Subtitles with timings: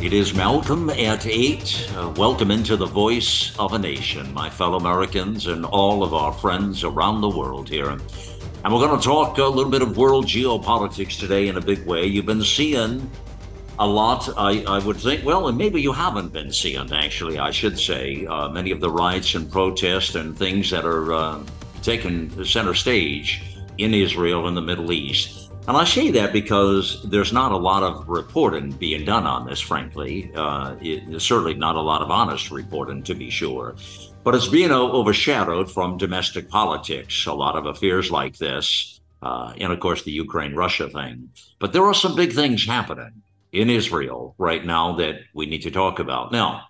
[0.00, 1.90] It is Malcolm at 8.
[1.96, 6.32] Uh, welcome into the voice of a nation, my fellow Americans and all of our
[6.32, 7.90] friends around the world here.
[7.90, 8.00] And
[8.64, 12.06] we're going to talk a little bit of world geopolitics today in a big way.
[12.06, 13.10] You've been seeing
[13.80, 17.50] a lot, I, I would think, well, and maybe you haven't been seeing, actually, I
[17.50, 21.42] should say, uh, many of the riots and protests and things that are uh,
[21.82, 23.42] taking center stage
[23.78, 25.37] in Israel and the Middle East.
[25.68, 29.60] And I say that because there's not a lot of reporting being done on this,
[29.60, 30.32] frankly.
[30.34, 33.76] Uh, it, certainly not a lot of honest reporting, to be sure.
[34.24, 39.70] But it's being overshadowed from domestic politics, a lot of affairs like this, uh, and
[39.70, 41.28] of course the Ukraine Russia thing.
[41.58, 43.22] But there are some big things happening
[43.52, 46.32] in Israel right now that we need to talk about.
[46.32, 46.62] Now,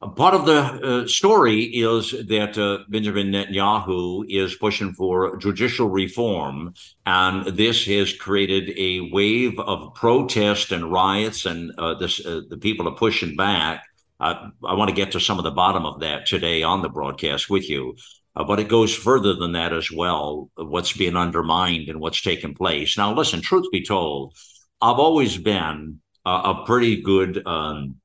[0.00, 6.74] Part of the uh, story is that uh, Benjamin Netanyahu is pushing for judicial reform,
[7.06, 12.58] and this has created a wave of protest and riots, and uh, this, uh, the
[12.58, 13.84] people are pushing back.
[14.20, 17.48] I want to get to some of the bottom of that today on the broadcast
[17.48, 17.96] with you,
[18.34, 20.50] uh, but it goes further than that as well.
[20.56, 23.14] What's being undermined and what's taking place now.
[23.14, 24.34] Listen, truth be told,
[24.82, 27.46] I've always been a pretty good.
[27.46, 27.96] Um,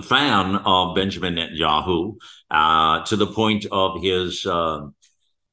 [0.00, 2.16] fan of Benjamin Netanyahu
[2.50, 4.86] uh, to the point of his uh,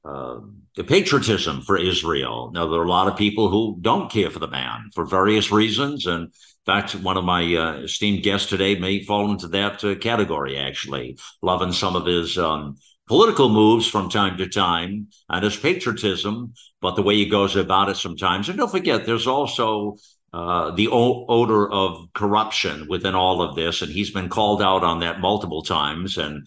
[0.05, 0.39] uh,
[0.87, 2.51] patriotism for Israel.
[2.53, 5.51] Now, there are a lot of people who don't care for the man for various
[5.51, 6.05] reasons.
[6.05, 6.31] And in
[6.65, 11.17] fact, one of my uh, esteemed guests today may fall into that uh, category, actually,
[11.41, 12.37] loving some of his.
[12.37, 12.77] Um,
[13.09, 17.89] political moves from time to time and his patriotism, but the way he goes about
[17.89, 18.47] it sometimes.
[18.47, 19.97] And don't forget, there's also
[20.33, 24.83] uh, the o- odor of corruption within all of this, and he's been called out
[24.83, 26.45] on that multiple times, and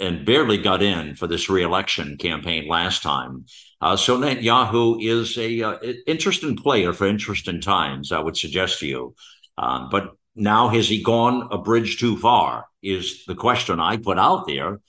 [0.00, 3.44] and barely got in for this reelection campaign last time.
[3.80, 8.86] Uh, so Netanyahu is a uh, interesting player for interesting times, I would suggest to
[8.86, 9.14] you.
[9.58, 12.66] Um, but now has he gone a bridge too far?
[12.82, 14.80] Is the question I put out there.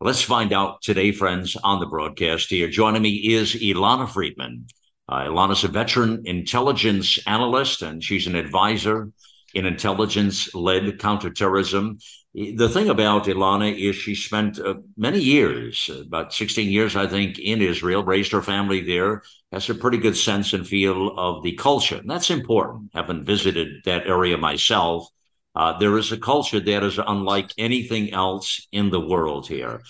[0.00, 2.68] Let's find out today, friends, on the broadcast here.
[2.68, 4.66] Joining me is Ilana Freedman.
[5.10, 9.10] Uh, Ilana's a veteran intelligence analyst, and she's an advisor
[9.54, 11.98] in intelligence led counterterrorism.
[12.32, 17.40] The thing about Ilana is she spent uh, many years, about 16 years, I think,
[17.40, 21.54] in Israel, raised her family there, has a pretty good sense and feel of the
[21.56, 21.96] culture.
[21.96, 22.90] And that's important.
[22.94, 25.08] Having visited that area myself,
[25.56, 29.82] uh, there is a culture that is unlike anything else in the world here.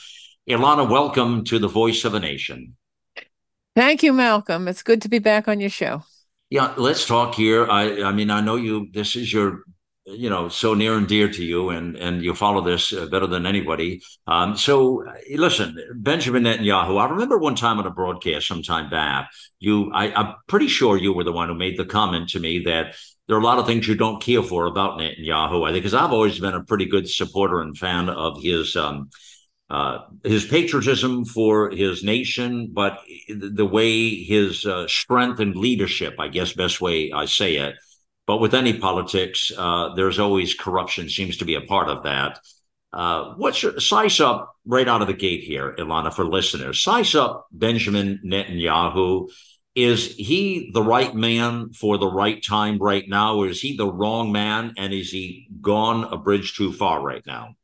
[0.48, 2.74] Ilana, welcome to the Voice of a Nation.
[3.80, 4.68] Thank you, Malcolm.
[4.68, 6.02] It's good to be back on your show.
[6.50, 7.66] Yeah, let's talk here.
[7.66, 8.88] I, I mean, I know you.
[8.92, 9.62] This is your,
[10.04, 13.26] you know, so near and dear to you, and and you follow this uh, better
[13.26, 14.02] than anybody.
[14.26, 15.02] Um, so,
[15.34, 17.00] listen, Benjamin Netanyahu.
[17.00, 19.30] I remember one time on a broadcast some time back.
[19.60, 22.58] You, I, I'm pretty sure you were the one who made the comment to me
[22.64, 22.96] that
[23.28, 25.66] there are a lot of things you don't care for about Netanyahu.
[25.66, 28.76] I think because I've always been a pretty good supporter and fan of his.
[28.76, 29.08] Um,
[29.70, 32.98] uh, his patriotism for his nation, but
[33.28, 37.76] the way his uh, strength and leadership, I guess, best way I say it.
[38.26, 42.40] But with any politics, uh, there's always corruption, seems to be a part of that.
[42.92, 46.82] Uh, what's your size up right out of the gate here, Ilana, for listeners?
[46.82, 49.30] Size up Benjamin Netanyahu.
[49.76, 53.90] Is he the right man for the right time right now, or is he the
[53.90, 57.54] wrong man and is he gone a bridge too far right now?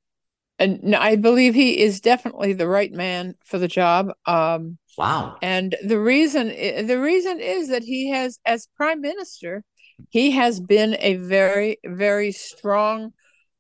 [0.59, 4.11] And I believe he is definitely the right man for the job.
[4.25, 5.37] Um, wow!
[5.43, 9.65] And the reason the reason is that he has, as prime minister,
[10.09, 13.13] he has been a very very strong,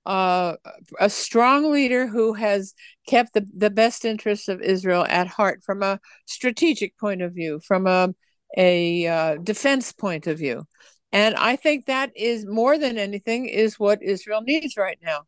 [0.06, 0.56] uh,
[0.98, 2.74] a strong leader who has
[3.06, 7.60] kept the the best interests of Israel at heart from a strategic point of view,
[7.60, 8.14] from a
[8.56, 10.64] a uh, defense point of view.
[11.12, 15.22] And I think that is more than anything is what Israel needs right now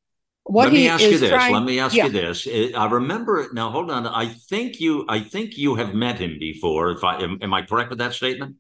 [0.49, 1.29] what Let me ask you this.
[1.29, 2.07] Trying, Let me ask yeah.
[2.07, 2.49] you this.
[2.75, 3.71] I remember it now.
[3.71, 4.07] Hold on.
[4.07, 5.05] I think you.
[5.07, 6.91] I think you have met him before.
[6.91, 8.57] If I am, am I correct with that statement?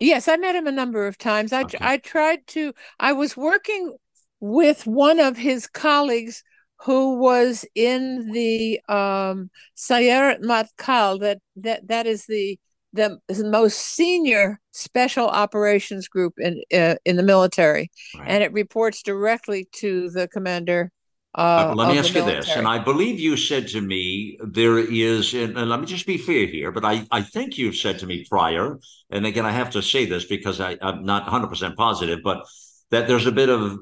[0.00, 1.52] Yes, I met him a number of times.
[1.52, 1.78] I okay.
[1.80, 2.72] I tried to.
[2.98, 3.96] I was working
[4.40, 6.42] with one of his colleagues
[6.80, 11.20] who was in the um, Sayeret Matkal.
[11.20, 12.58] That that that is the
[12.92, 18.28] the, the most senior special operations group in uh, in the military, right.
[18.28, 20.90] and it reports directly to the commander.
[21.34, 24.78] Uh, uh, let me ask you this, and I believe you said to me there
[24.78, 28.06] is, and, let me just be fair here, but I, I think you've said to
[28.06, 28.78] me prior,
[29.10, 32.46] and again I have to say this because I, I'm not 100 percent positive, but
[32.90, 33.78] that there's a bit of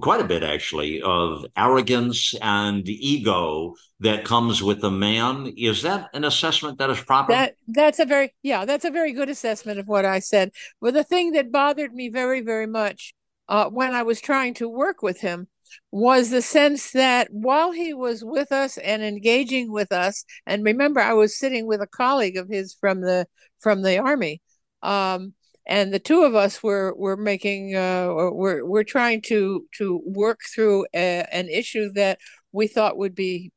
[0.00, 5.52] quite a bit actually of arrogance and ego that comes with the man.
[5.56, 7.32] Is that an assessment that is proper?
[7.32, 10.50] That that's a very yeah that's a very good assessment of what i said.
[10.80, 13.14] Well the thing that bothered me very very much
[13.48, 15.48] uh, when i was trying to work with him
[15.90, 21.00] was the sense that while he was with us and engaging with us and remember
[21.00, 23.26] i was sitting with a colleague of his from the
[23.60, 24.40] from the army
[24.82, 25.34] um,
[25.66, 30.40] and the two of us were were making uh, we're we're trying to to work
[30.54, 32.18] through a, an issue that
[32.52, 33.52] we thought would be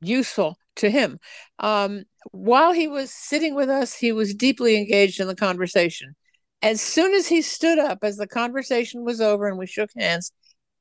[0.00, 1.18] useful to him.
[1.58, 6.14] Um, while he was sitting with us, he was deeply engaged in the conversation.
[6.62, 10.32] As soon as he stood up, as the conversation was over and we shook hands,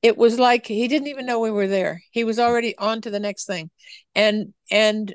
[0.01, 2.01] it was like he didn't even know we were there.
[2.11, 3.69] He was already on to the next thing,
[4.15, 5.13] and and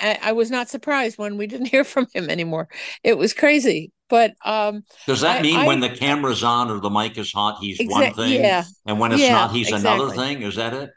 [0.00, 2.68] I, I was not surprised when we didn't hear from him anymore.
[3.02, 3.92] It was crazy.
[4.08, 7.58] But um, does that mean I, when the camera's on or the mic is hot,
[7.60, 9.90] he's exa- one thing, yeah, and when it's yeah, not, he's exactly.
[9.90, 10.42] another thing?
[10.42, 10.90] Is that it?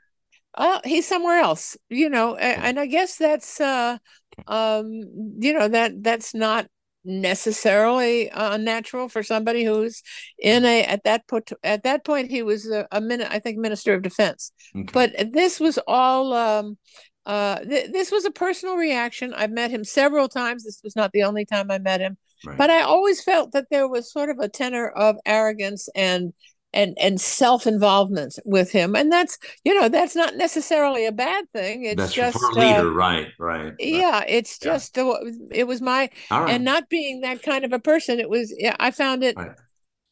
[0.56, 3.98] Uh, he's somewhere else, you know, and, and I guess that's uh,
[4.48, 5.02] um,
[5.40, 6.68] you know that that's not
[7.10, 10.04] necessarily unnatural uh, for somebody who's
[10.38, 13.58] in a at that put at that point he was a, a minute I think
[13.58, 14.90] minister of defense, okay.
[14.94, 16.78] but this was all um,
[17.26, 19.34] uh, th- this was a personal reaction.
[19.34, 20.64] I've met him several times.
[20.64, 22.58] This was not the only time I met him, right.
[22.58, 26.34] but I always felt that there was sort of a tenor of arrogance and
[26.74, 31.46] and and self involvement with him, and that's you know that's not necessarily a bad
[31.52, 31.86] thing.
[31.86, 33.28] It's that's just for a leader, uh, right?
[33.38, 33.74] Right.
[33.80, 34.74] Yeah, it's yeah.
[34.74, 35.16] just uh,
[35.52, 36.50] it was my right.
[36.50, 38.20] and not being that kind of a person.
[38.20, 39.36] It was yeah, I found it.
[39.38, 39.52] Right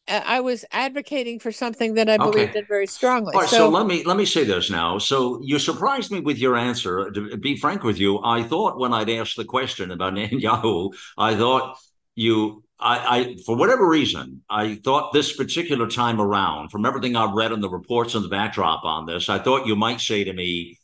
[0.08, 2.60] I was advocating for something that I believed okay.
[2.60, 3.34] in very strongly.
[3.34, 4.98] All right, so, so, let me let me say this now.
[4.98, 7.10] So you surprised me with your answer.
[7.10, 11.36] To be frank with you, I thought when I'd asked the question about Netanyahu, I
[11.36, 11.78] thought
[12.14, 17.34] you, I, I, for whatever reason, I thought this particular time around, from everything I've
[17.34, 20.32] read in the reports and the backdrop on this, I thought you might say to
[20.32, 20.78] me,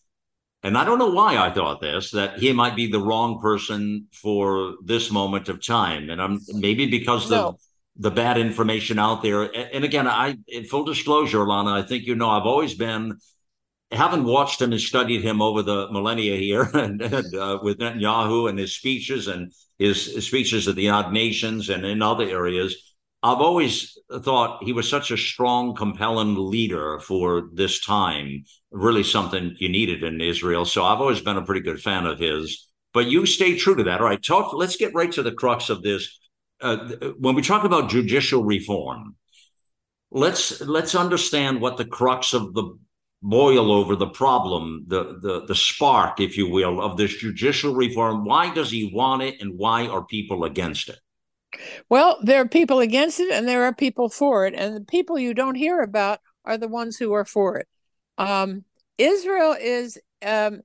[0.65, 4.09] and I don't know why I thought this, that he might be the wrong person
[4.13, 7.53] for this moment of time, and I'm maybe because no.
[7.53, 7.59] the
[7.97, 9.43] the bad information out there.
[9.73, 13.19] And again, I, in full disclosure, Lana, I think you know I've always been,
[13.95, 18.49] haven't watched him and studied him over the millennia here, and, and uh, with Netanyahu
[18.49, 22.93] and his speeches and his, his speeches at the United Nations and in other areas.
[23.23, 28.45] I've always thought he was such a strong, compelling leader for this time.
[28.71, 30.67] Really, something you needed in Israel.
[30.67, 32.69] So I've always been a pretty good fan of his.
[32.93, 34.01] But you stay true to that.
[34.01, 34.53] All right, talk.
[34.53, 36.19] Let's get right to the crux of this
[36.61, 36.77] uh,
[37.19, 39.17] when we talk about judicial reform,
[40.11, 42.79] let's let's understand what the crux of the
[43.25, 48.25] boil over the problem, the the the spark, if you will, of this judicial reform.
[48.25, 50.99] Why does he want it, and why are people against it?
[51.89, 55.19] Well, there are people against it, and there are people for it, and the people
[55.19, 57.67] you don't hear about are the ones who are for it.
[58.19, 58.65] Um,
[58.99, 60.61] Israel is um,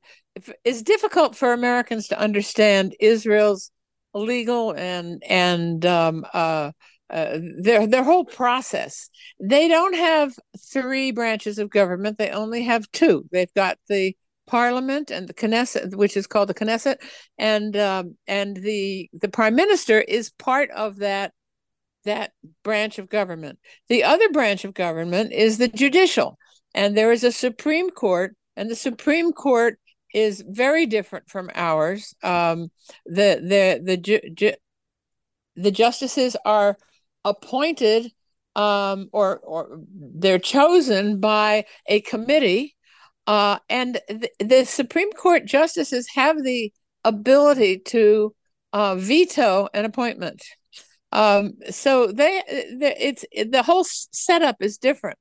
[0.65, 3.71] is difficult for Americans to understand Israel's
[4.13, 6.71] legal and and um, uh,
[7.09, 9.09] uh, their their whole process.
[9.39, 10.33] They don't have
[10.71, 12.18] three branches of government.
[12.18, 13.25] They only have two.
[13.31, 14.16] They've got the
[14.47, 16.97] parliament and the Knesset, which is called the Knesset,
[17.37, 21.33] and um, and the the prime minister is part of that
[22.06, 22.31] that
[22.63, 23.59] branch of government.
[23.87, 26.37] The other branch of government is the judicial,
[26.73, 29.80] and there is a Supreme Court, and the Supreme Court
[30.13, 32.16] is very different from ours.
[32.23, 32.71] Um,
[33.06, 34.56] the the the ju- ju-
[35.56, 36.78] the justices are
[37.26, 38.11] appointed
[38.56, 42.76] um, or or they're chosen by a committee,
[43.28, 46.73] uh, and the, the Supreme Court justices have the
[47.04, 48.35] ability to
[48.73, 50.44] uh, veto an appointment.
[51.11, 52.44] Um, so they,
[52.78, 55.18] they, it's the whole setup is different,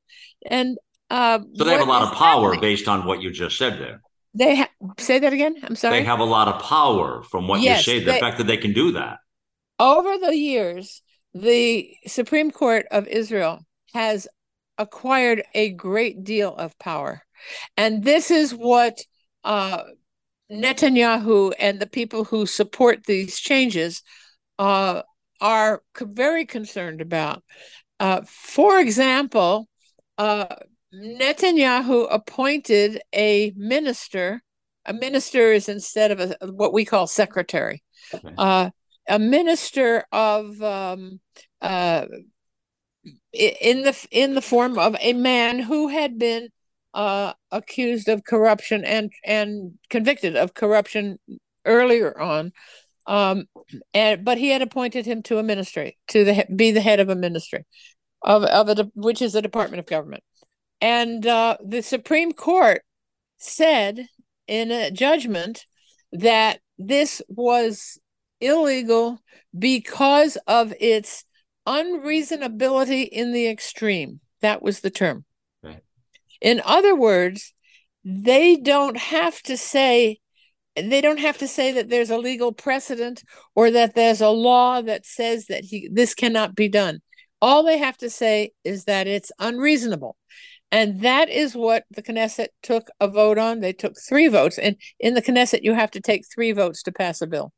[0.47, 0.79] and
[1.11, 4.03] uh, so they have a lot of power based on what you just said there.
[4.35, 5.57] They ha- say that again.
[5.63, 6.01] I'm sorry.
[6.01, 7.99] They have a lot of power from what yes, you say.
[8.01, 9.19] The they, fact that they can do that.
[9.79, 11.03] Over the years,
[11.35, 13.61] the Supreme Court of Israel
[13.95, 14.29] has
[14.77, 17.23] acquired a great deal of power,
[17.77, 18.99] and this is what
[19.45, 19.83] uh,
[20.51, 24.03] Netanyahu and the people who support these changes
[24.59, 25.03] uh,
[25.41, 27.43] are very concerned about.
[28.01, 29.69] Uh, for example,
[30.17, 30.47] uh,
[30.95, 34.43] Netanyahu appointed a minister.
[34.87, 37.83] A minister is instead of a, what we call secretary.
[38.15, 38.33] Okay.
[39.09, 41.21] A minister of um,
[41.61, 42.07] uh,
[43.33, 46.49] in the in the form of a man who had been
[46.95, 51.19] uh, accused of corruption and and convicted of corruption
[51.65, 52.53] earlier on.
[53.07, 53.47] Um,
[53.95, 57.09] and but he had appointed him to a ministry to the be the head of
[57.09, 57.65] a ministry
[58.23, 60.23] of of a which is a department of government,
[60.81, 62.83] and uh, the Supreme Court
[63.39, 64.09] said
[64.47, 65.65] in a judgment
[66.13, 67.99] that this was
[68.41, 69.21] illegal
[69.57, 71.25] because of its
[71.67, 74.21] unreasonability in the extreme.
[74.41, 75.25] That was the term.
[76.41, 77.53] In other words,
[78.05, 80.19] they don't have to say
[80.77, 83.25] they don't have to say that there's a legal precedent
[83.57, 87.01] or that there's a law that says that he this cannot be done.
[87.43, 90.17] All they have to say is that it's unreasonable.
[90.71, 93.61] And that is what the Knesset took a vote on.
[93.61, 94.59] They took three votes.
[94.59, 97.53] And in the Knesset, you have to take three votes to pass a bill.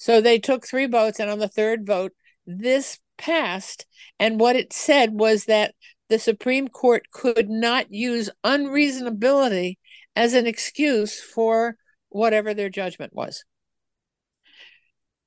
[0.00, 1.20] So they took three votes.
[1.20, 2.12] And on the third vote,
[2.46, 3.84] this passed.
[4.18, 5.74] And what it said was that
[6.08, 9.76] the Supreme Court could not use unreasonability
[10.16, 11.76] as an excuse for
[12.08, 13.44] whatever their judgment was.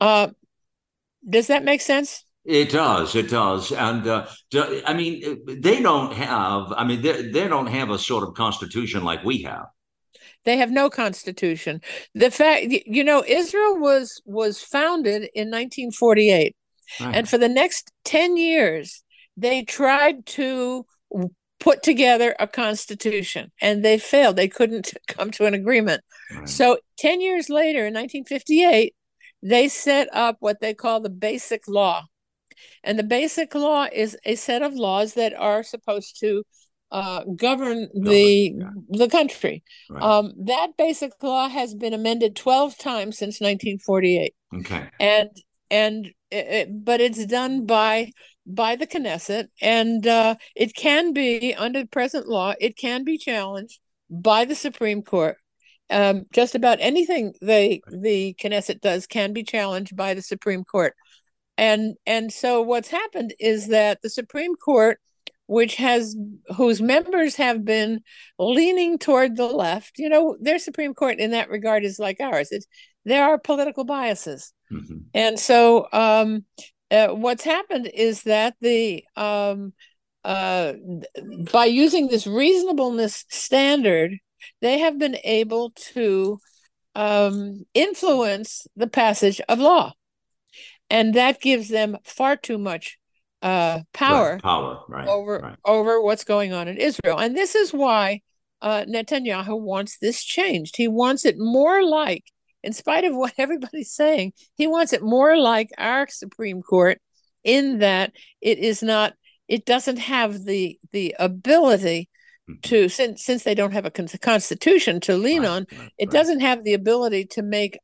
[0.02, 0.30] Uh,
[1.30, 2.26] does that make sense?
[2.44, 3.16] It does.
[3.16, 3.72] It does.
[3.72, 4.26] And uh,
[4.86, 6.74] I mean, they don't have.
[6.76, 9.68] I mean, they they don't have a sort of constitution like we have.
[10.46, 11.82] They have no constitution.
[12.14, 16.56] The fact, you know, Israel was was founded in 1948,
[17.00, 17.16] right.
[17.16, 19.04] and for the next 10 years,
[19.38, 20.86] they tried to
[21.60, 24.36] put together a constitution, and they failed.
[24.36, 26.02] They couldn't come to an agreement.
[26.34, 26.50] Right.
[26.50, 28.94] So 10 years later, in 1958,
[29.42, 32.06] they set up what they call the Basic Law
[32.84, 36.44] and the basic law is a set of laws that are supposed to
[36.94, 38.70] uh, govern the yeah.
[38.90, 39.64] the country.
[39.90, 40.02] Right.
[40.02, 44.34] Um, that basic law has been amended twelve times since 1948.
[44.60, 45.30] Okay, and
[45.70, 48.12] and it, but it's done by
[48.46, 52.54] by the Knesset, and uh, it can be under present law.
[52.62, 55.38] It can be challenged by the Supreme Court.
[55.90, 60.94] Um, just about anything the the Knesset does can be challenged by the Supreme Court
[61.58, 65.00] and and so what's happened is that the supreme court
[65.54, 66.16] which has
[66.56, 68.02] whose members have been
[68.40, 70.00] leaning toward the left.
[70.00, 72.50] You know their supreme court in that regard is like ours.
[72.52, 72.66] It's,
[73.06, 74.52] there are political biases.
[74.72, 74.98] Mm-hmm.
[75.14, 76.46] and so um,
[76.90, 79.74] uh, what's happened is that the um,
[80.24, 80.74] uh,
[81.52, 84.18] by using this reasonableness standard
[84.62, 86.40] they have been able to
[86.96, 89.94] um, influence the passage of law.
[90.90, 92.98] And that gives them far too much
[93.44, 95.58] uh, power, right, power right, over right.
[95.66, 98.22] over what's going on in Israel, and this is why
[98.62, 100.78] uh, Netanyahu wants this changed.
[100.78, 102.24] He wants it more like,
[102.64, 107.00] in spite of what everybody's saying, he wants it more like our Supreme Court,
[107.44, 109.14] in that it is not,
[109.50, 112.10] it doesn't have the the ability
[112.50, 112.62] mm-hmm.
[112.62, 116.74] to since since they don't have a constitution to lean on, it doesn't have the
[116.74, 117.78] ability to make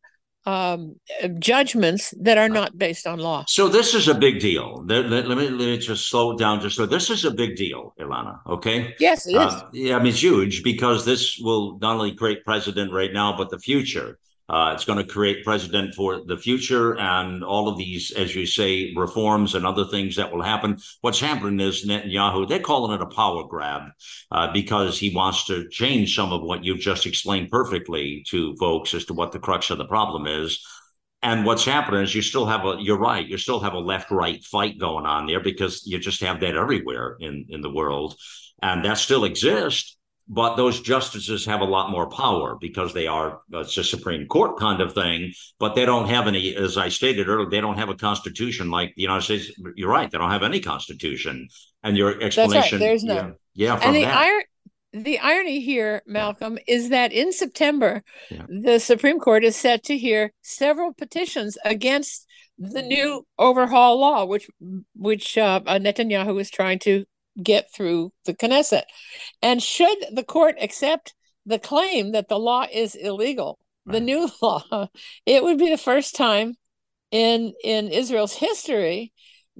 [0.49, 0.95] um,
[1.37, 3.43] judgments that are not based on law.
[3.47, 4.83] So this is a big deal.
[4.87, 7.31] Let, let, let, me, let me just slow it down just so this is a
[7.31, 8.39] big deal, Ilana.
[8.47, 8.95] Okay.
[8.99, 9.53] Yes, it uh, is.
[9.73, 13.49] Yeah, I mean it's huge because this will not only create precedent right now, but
[13.49, 14.17] the future.
[14.49, 18.47] Uh, it's going to create precedent for the future and all of these, as you
[18.47, 20.77] say, reforms and other things that will happen.
[21.01, 23.83] What's happening is Netanyahu, they're calling it a power grab
[24.31, 28.93] uh, because he wants to change some of what you've just explained perfectly to folks
[28.95, 30.65] as to what the crux of the problem is.
[31.21, 34.09] And what's happening is you still have a, you're right, you still have a left
[34.09, 38.15] right fight going on there because you just have that everywhere in, in the world.
[38.61, 39.97] And that still exists
[40.29, 44.57] but those justices have a lot more power because they are it's a supreme court
[44.59, 47.89] kind of thing but they don't have any as i stated earlier they don't have
[47.89, 51.47] a constitution like the united states you're right they don't have any constitution
[51.83, 52.79] and your explanation That's right.
[52.79, 54.43] there's no yeah, yeah and the iron
[54.91, 56.75] the irony here, Malcolm, yeah.
[56.75, 58.45] is that in September, yeah.
[58.47, 62.25] the Supreme Court is set to hear several petitions against
[62.57, 64.49] the new overhaul law, which
[64.95, 67.05] which uh, Netanyahu is trying to
[67.41, 68.83] get through the Knesset.
[69.41, 71.13] And should the court accept
[71.45, 73.93] the claim that the law is illegal, right.
[73.93, 74.87] the new law,
[75.25, 76.55] it would be the first time
[77.11, 79.13] in in Israel's history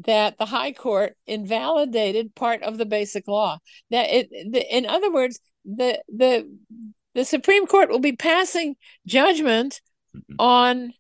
[0.06, 3.58] that the high court invalidated part of the basic law
[3.90, 6.50] that it the, in other words the the
[7.16, 9.82] the supreme court will be passing judgment
[10.16, 10.36] mm-hmm.
[10.40, 10.94] on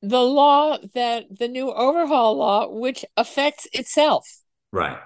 [0.00, 4.26] the law that the new overhaul law which affects itself
[4.72, 4.98] right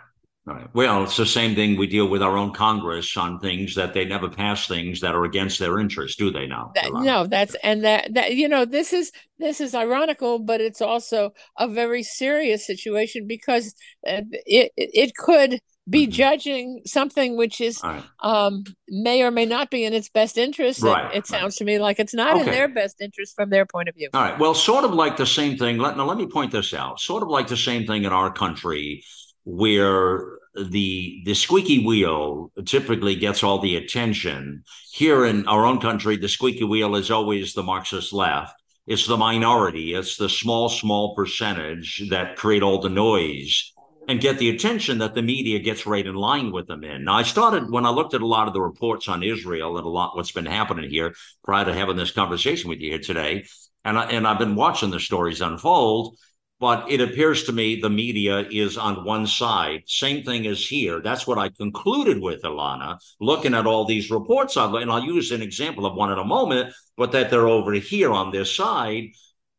[0.47, 0.69] Right.
[0.73, 4.05] Well, it's the same thing we deal with our own Congress on things that they
[4.05, 6.71] never pass things that are against their interests, do they now?
[6.77, 9.11] That, no, that's and that that you know this is
[9.41, 13.75] this is ironical, but it's also a very serious situation because
[14.07, 16.13] uh, it it could be mm-hmm.
[16.13, 18.05] judging something which is right.
[18.21, 20.81] um, may or may not be in its best interest.
[20.81, 21.13] Right.
[21.13, 21.59] It, it sounds right.
[21.59, 22.43] to me like it's not okay.
[22.43, 24.11] in their best interest from their point of view.
[24.15, 24.39] All right.
[24.39, 25.79] Well, sort of like the same thing.
[25.79, 27.01] Let, now, let me point this out.
[27.01, 29.03] Sort of like the same thing in our country
[29.47, 34.65] where the the squeaky wheel typically gets all the attention.
[34.93, 38.61] Here in our own country, the squeaky wheel is always the Marxist left.
[38.87, 39.95] It's the minority.
[39.95, 43.73] It's the small, small percentage that create all the noise
[44.09, 47.05] and get the attention that the media gets right in line with them in.
[47.05, 49.87] Now, I started when I looked at a lot of the reports on Israel and
[49.87, 53.47] a lot what's been happening here prior to having this conversation with you here today,
[53.85, 56.17] and I, and I've been watching the stories unfold.
[56.59, 59.83] But it appears to me the media is on one side.
[59.87, 61.01] Same thing as here.
[61.01, 64.57] That's what I concluded with, Ilana, looking at all these reports.
[64.57, 68.11] And I'll use an example of one in a moment, but that they're over here
[68.11, 69.09] on this side.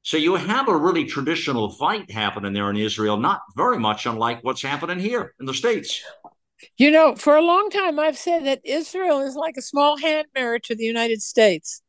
[0.02, 4.44] So you have a really traditional fight happening there in Israel, not very much unlike
[4.44, 6.02] what's happening here in the States.
[6.78, 10.28] You know, for a long time, I've said that Israel is like a small hand
[10.34, 11.82] mirror to the United States.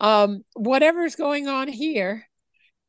[0.00, 2.26] Um, whatever's going on here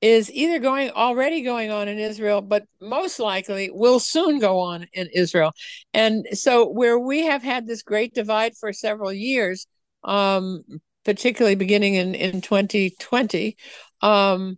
[0.02, 4.88] is either going already going on in Israel, but most likely will soon go on
[4.94, 5.54] in Israel.
[5.94, 9.68] And so, where we have had this great divide for several years,
[10.04, 10.64] um,
[11.06, 13.56] particularly beginning in in 2020,
[14.02, 14.58] um,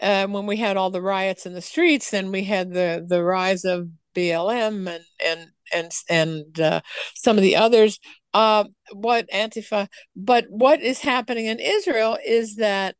[0.00, 3.22] uh, when we had all the riots in the streets, then we had the the
[3.22, 6.80] rise of BLM and and and and uh,
[7.14, 7.98] some of the others.
[8.32, 9.88] Uh, what Antifa?
[10.16, 12.94] But what is happening in Israel is that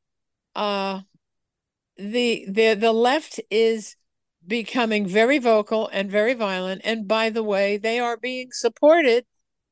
[0.54, 1.00] uh,
[1.99, 3.97] the the the left is
[4.47, 9.26] becoming very vocal and very violent and by the way they are being supported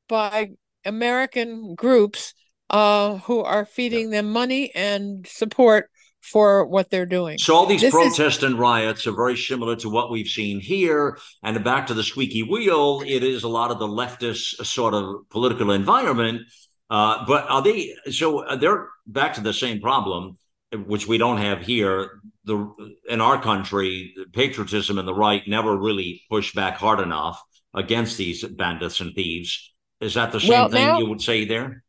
[0.08, 0.50] by
[0.84, 2.34] american groups
[2.68, 5.88] uh, who are feeding them money and support
[6.20, 7.38] for what they're doing.
[7.38, 10.58] So all these this protests is- and riots are very similar to what we've seen
[10.58, 11.18] here.
[11.44, 15.28] And back to the squeaky wheel, it is a lot of the leftist sort of
[15.30, 16.42] political environment.
[16.90, 17.94] Uh, but are they?
[18.10, 20.38] So they're back to the same problem
[20.76, 22.20] which we don't have here.
[22.44, 22.72] The
[23.08, 27.42] in our country, patriotism and the right never really pushed back hard enough
[27.74, 29.74] against these bandits and thieves.
[30.00, 31.82] Is that the same well, thing now, you would say there?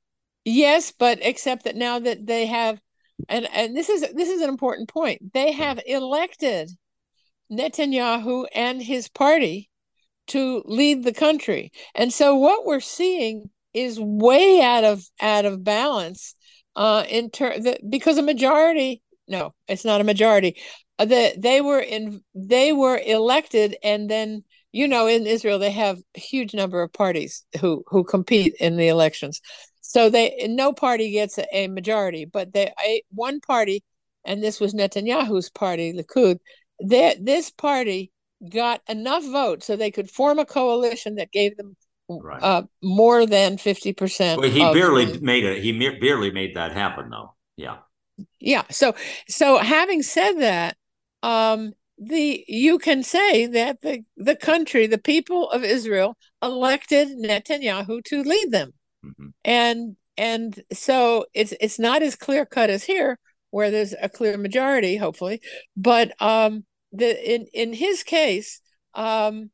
[0.46, 2.80] Yes, but except that now that they have,
[3.28, 5.34] and and this is this is an important point.
[5.34, 6.72] They have elected
[7.52, 9.70] Netanyahu and his party
[10.28, 15.64] to lead the country, and so what we're seeing is way out of out of
[15.64, 16.36] balance
[16.78, 20.56] uh, in ter- the, because a majority no it's not a majority
[21.00, 25.72] uh, the, they were in they were elected and then you know in israel they
[25.72, 29.42] have a huge number of parties who who compete in the elections.
[29.82, 33.84] So they no party gets a, a majority but they a, one party
[34.24, 36.38] and this was netanyahu's party likud
[36.80, 38.12] that this party
[38.52, 41.76] got enough votes so they could form a coalition that gave them
[42.10, 42.42] right.
[42.42, 44.38] uh, more than 50%.
[44.38, 45.64] Well, he barely the, made it.
[45.64, 47.36] He barely made that happen though.
[47.56, 47.78] Yeah.
[48.40, 48.64] Yeah.
[48.70, 48.96] So,
[49.28, 50.78] so having said that,
[51.24, 58.04] um, the you can say that the the country, the people of Israel, elected Netanyahu
[58.06, 59.30] to lead them, mm-hmm.
[59.44, 63.18] and and so it's it's not as clear cut as here,
[63.50, 65.42] where there's a clear majority, hopefully,
[65.76, 68.62] but um, the in in his case,
[68.94, 69.50] um,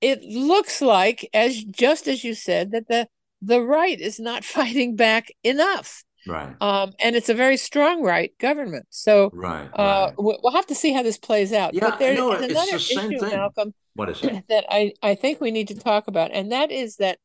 [0.00, 3.08] it looks like as just as you said that the
[3.42, 8.32] the right is not fighting back enough right um and it's a very strong right
[8.38, 10.14] government so right, uh right.
[10.18, 13.18] we'll have to see how this plays out yeah, but there's no, another the issue
[13.18, 13.30] thing.
[13.30, 16.72] malcolm what is it that i i think we need to talk about and that
[16.72, 17.18] is that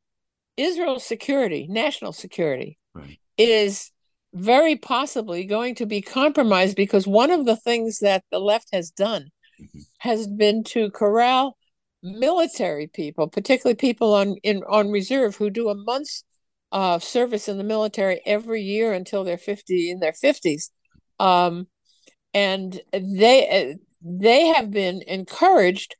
[0.57, 3.17] israel's security national security right.
[3.37, 3.91] is
[4.33, 8.91] very possibly going to be compromised because one of the things that the left has
[8.91, 9.29] done
[9.59, 9.79] mm-hmm.
[9.99, 11.57] has been to corral
[12.03, 16.23] military people, particularly people on in on reserve who do a month's
[16.71, 20.69] uh, service in the military every year until they're 50 in their 50s.
[21.19, 21.67] Um,
[22.33, 25.95] and they they have been encouraged,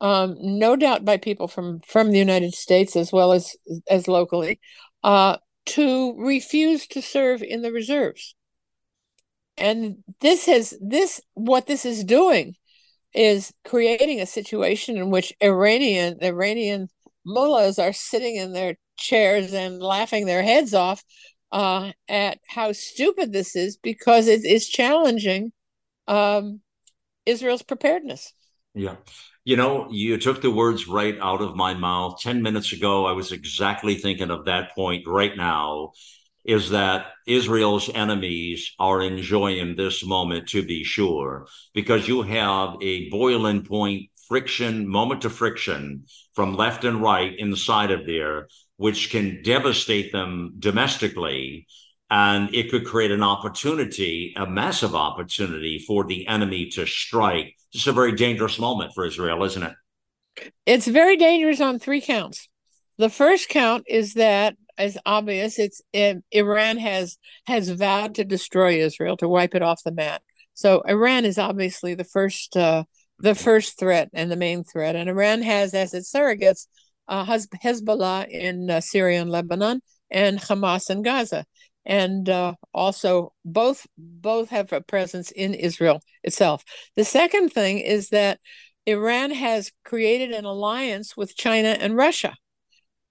[0.00, 3.56] um, no doubt by people from from the United States as well as
[3.88, 4.60] as locally,
[5.02, 5.36] uh,
[5.66, 8.34] to refuse to serve in the reserves.
[9.56, 12.56] And this has this what this is doing
[13.14, 16.88] is creating a situation in which Iranian Iranian
[17.24, 21.02] mullahs are sitting in their chairs and laughing their heads off
[21.52, 25.52] uh, at how stupid this is because it is challenging
[26.08, 26.60] um,
[27.26, 28.32] Israel's preparedness.
[28.74, 28.96] Yeah.
[29.44, 32.18] You know, you took the words right out of my mouth.
[32.20, 35.92] 10 minutes ago, I was exactly thinking of that point right now
[36.44, 43.08] is that Israel's enemies are enjoying this moment to be sure, because you have a
[43.10, 46.04] boiling point friction, moment of friction
[46.34, 51.66] from left and right inside of there, which can devastate them domestically.
[52.10, 57.56] And it could create an opportunity, a massive opportunity for the enemy to strike.
[57.72, 59.72] It's a very dangerous moment for Israel, isn't it?
[60.66, 62.48] It's very dangerous on three counts.
[62.98, 65.58] The first count is that is obvious.
[65.58, 70.22] It's it, Iran has has vowed to destroy Israel to wipe it off the map.
[70.54, 72.84] So Iran is obviously the first uh,
[73.18, 76.66] the first threat and the main threat, and Iran has as its surrogates
[77.08, 81.44] uh, Hezbollah in uh, Syria and Lebanon and Hamas in Gaza,
[81.84, 86.64] and uh, also both both have a presence in Israel itself.
[86.96, 88.40] The second thing is that
[88.86, 92.34] Iran has created an alliance with China and Russia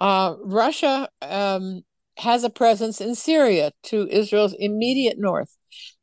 [0.03, 1.81] uh, Russia um,
[2.17, 5.55] has a presence in Syria to Israel's immediate north.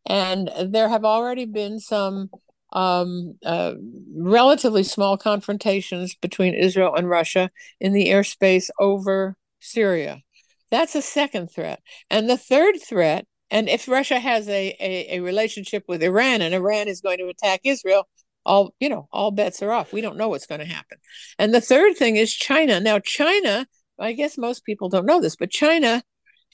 [0.06, 2.30] And there have already been some
[2.72, 3.74] um, uh,
[4.16, 10.22] relatively small confrontations between Israel and Russia in the airspace over Syria.
[10.70, 11.80] That's a second threat.
[12.08, 16.54] And the third threat, and if Russia has a, a, a relationship with Iran and
[16.54, 18.08] Iran is going to attack Israel,
[18.46, 19.92] all you know, all bets are off.
[19.92, 20.96] We don't know what's going to happen.
[21.38, 22.80] And the third thing is China.
[22.80, 23.66] Now, China
[24.00, 26.02] I guess most people don't know this, but China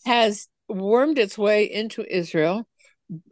[0.04, 2.66] has wormed its way into Israel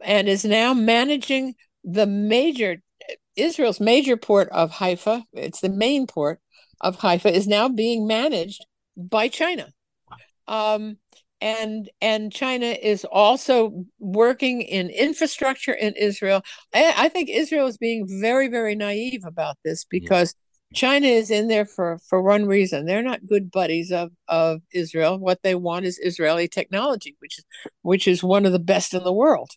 [0.01, 2.81] and is now managing the major
[3.35, 5.23] Israel's major port of Haifa.
[5.33, 6.39] It's the main port
[6.81, 9.67] of Haifa is now being managed by China.
[10.47, 10.97] Um,
[11.41, 16.41] and and China is also working in infrastructure in Israel.
[16.73, 20.33] I, I, think Israel is being very very naive about this because
[20.73, 22.85] China is in there for for one reason.
[22.85, 25.17] They're not good buddies of of Israel.
[25.17, 27.45] What they want is Israeli technology, which is
[27.81, 29.51] which is one of the best in the world.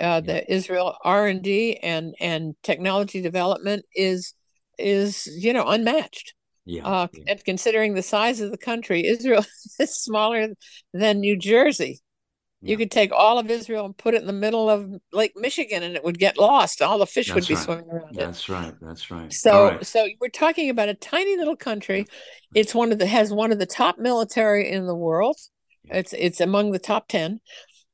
[0.00, 4.34] Uh, the Israel R and D and and technology development is
[4.78, 6.34] is you know unmatched.
[6.64, 7.24] Yeah, uh, yeah.
[7.26, 9.44] And considering the size of the country, Israel
[9.78, 10.48] is smaller
[10.94, 12.01] than New Jersey.
[12.64, 15.82] You could take all of Israel and put it in the middle of Lake Michigan
[15.82, 16.80] and it would get lost.
[16.80, 17.64] All the fish That's would be right.
[17.64, 18.52] swimming around That's it.
[18.52, 18.74] right.
[18.80, 19.32] That's right.
[19.32, 19.86] So right.
[19.86, 22.06] so we're talking about a tiny little country.
[22.54, 25.36] It's one of the has one of the top military in the world.
[25.84, 27.40] It's it's among the top 10.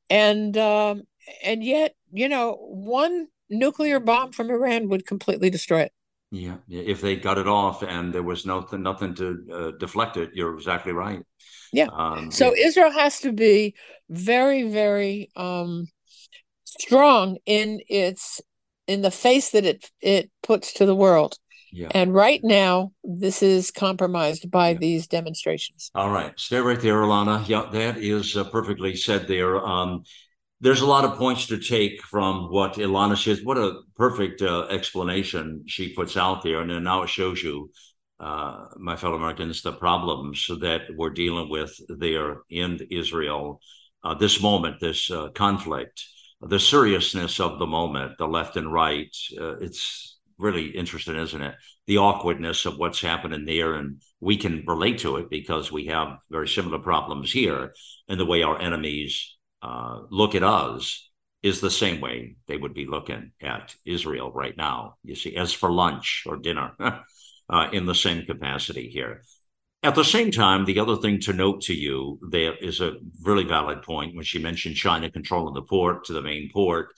[0.09, 1.03] And um
[1.43, 5.91] and yet, you know, one nuclear bomb from Iran would completely destroy it.
[6.31, 10.29] Yeah, if they got it off and there was nothing nothing to uh, deflect it,
[10.35, 11.23] you're exactly right.
[11.71, 11.87] Yeah.
[11.91, 12.67] Um, so yeah.
[12.67, 13.75] Israel has to be
[14.09, 15.87] very, very um,
[16.63, 18.41] strong in its
[18.87, 21.37] in the face that it it puts to the world.
[21.71, 21.89] Yeah.
[21.91, 24.77] And right now, this is compromised by yeah.
[24.79, 25.91] these demonstrations.
[25.93, 27.47] All right, stay right there, Ilana.
[27.47, 29.63] Yeah, that is uh, perfectly said there.
[29.63, 30.03] Um,
[30.61, 33.43] there's a lot of points to take from what Ilana says.
[33.43, 37.69] What a perfect uh, explanation she puts out there, and then now it shows you
[38.19, 43.61] uh, my fellow Americans, the problems that we're dealing with there in Israel,
[44.03, 46.03] uh, this moment, this uh, conflict,
[46.41, 49.15] the seriousness of the moment, the left and right.
[49.39, 51.55] Uh, it's really interesting, isn't it?
[51.87, 53.75] The awkwardness of what's happening there.
[53.75, 57.73] And we can relate to it because we have very similar problems here.
[58.07, 61.09] And the way our enemies uh, look at us
[61.41, 64.95] is the same way they would be looking at Israel right now.
[65.03, 66.73] You see, as for lunch or dinner.
[67.49, 69.23] uh, in the same capacity here.
[69.81, 73.45] At the same time, the other thing to note to you there is a really
[73.45, 76.89] valid point when she mentioned China controlling the port to the main port.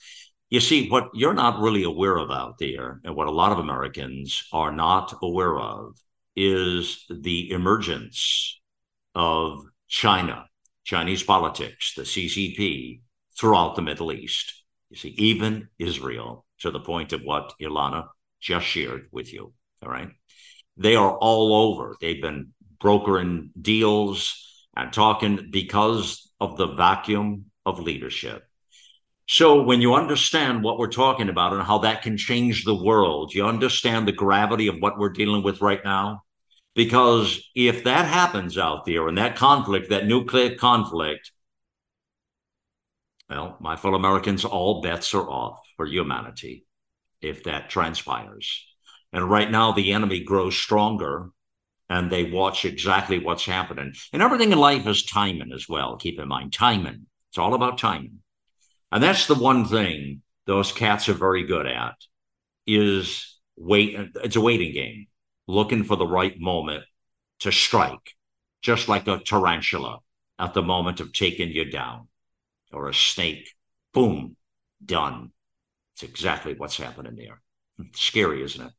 [0.50, 3.58] You see, what you're not really aware of out there, and what a lot of
[3.58, 5.96] Americans are not aware of,
[6.34, 8.60] is the emergence
[9.14, 10.46] of China,
[10.84, 13.00] Chinese politics, the CCP,
[13.38, 14.64] throughout the Middle East.
[14.90, 18.08] You see, even Israel, to the point of what Ilana
[18.40, 19.52] just shared with you.
[19.82, 20.10] All right
[20.76, 21.96] they are all over.
[22.00, 24.38] They've been brokering deals
[24.76, 28.44] and talking because of the vacuum of leadership.
[29.28, 33.32] So, when you understand what we're talking about and how that can change the world,
[33.32, 36.24] you understand the gravity of what we're dealing with right now.
[36.74, 41.30] Because if that happens out there and that conflict, that nuclear conflict,
[43.28, 46.66] well, my fellow Americans, all bets are off for humanity
[47.20, 48.66] if that transpires.
[49.12, 51.30] And right now, the enemy grows stronger
[51.88, 53.92] and they watch exactly what's happening.
[54.12, 55.96] And everything in life is timing as well.
[55.96, 57.06] Keep in mind, timing.
[57.30, 58.20] It's all about timing.
[58.90, 61.94] And that's the one thing those cats are very good at
[62.66, 63.96] is wait.
[64.22, 65.06] It's a waiting game.
[65.46, 66.84] looking for the right moment
[67.40, 68.14] to strike,
[68.62, 69.98] just like a tarantula
[70.38, 72.08] at the moment of taking you down,
[72.72, 73.50] or a snake.
[73.92, 74.36] Boom,
[74.84, 75.32] done.
[75.94, 77.42] It's exactly what's happening there.
[77.94, 78.72] Scary, isn't it?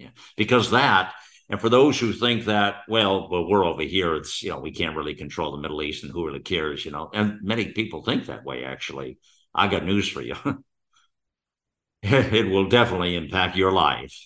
[0.00, 1.12] Yeah, because that
[1.50, 4.70] and for those who think that, well, well, we're over here, it's, you know, we
[4.70, 8.04] can't really control the Middle East and who really cares, you know, and many people
[8.04, 9.18] think that way, actually.
[9.52, 10.36] I got news for you.
[12.02, 14.16] it will definitely impact your life.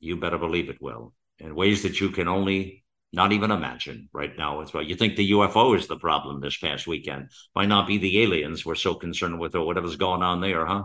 [0.00, 4.36] You better believe it will in ways that you can only not even imagine right
[4.36, 4.62] now.
[4.62, 7.28] as well, you think the UFO is the problem this past weekend.
[7.54, 10.84] Might not be the aliens we're so concerned with or whatever's going on there, huh?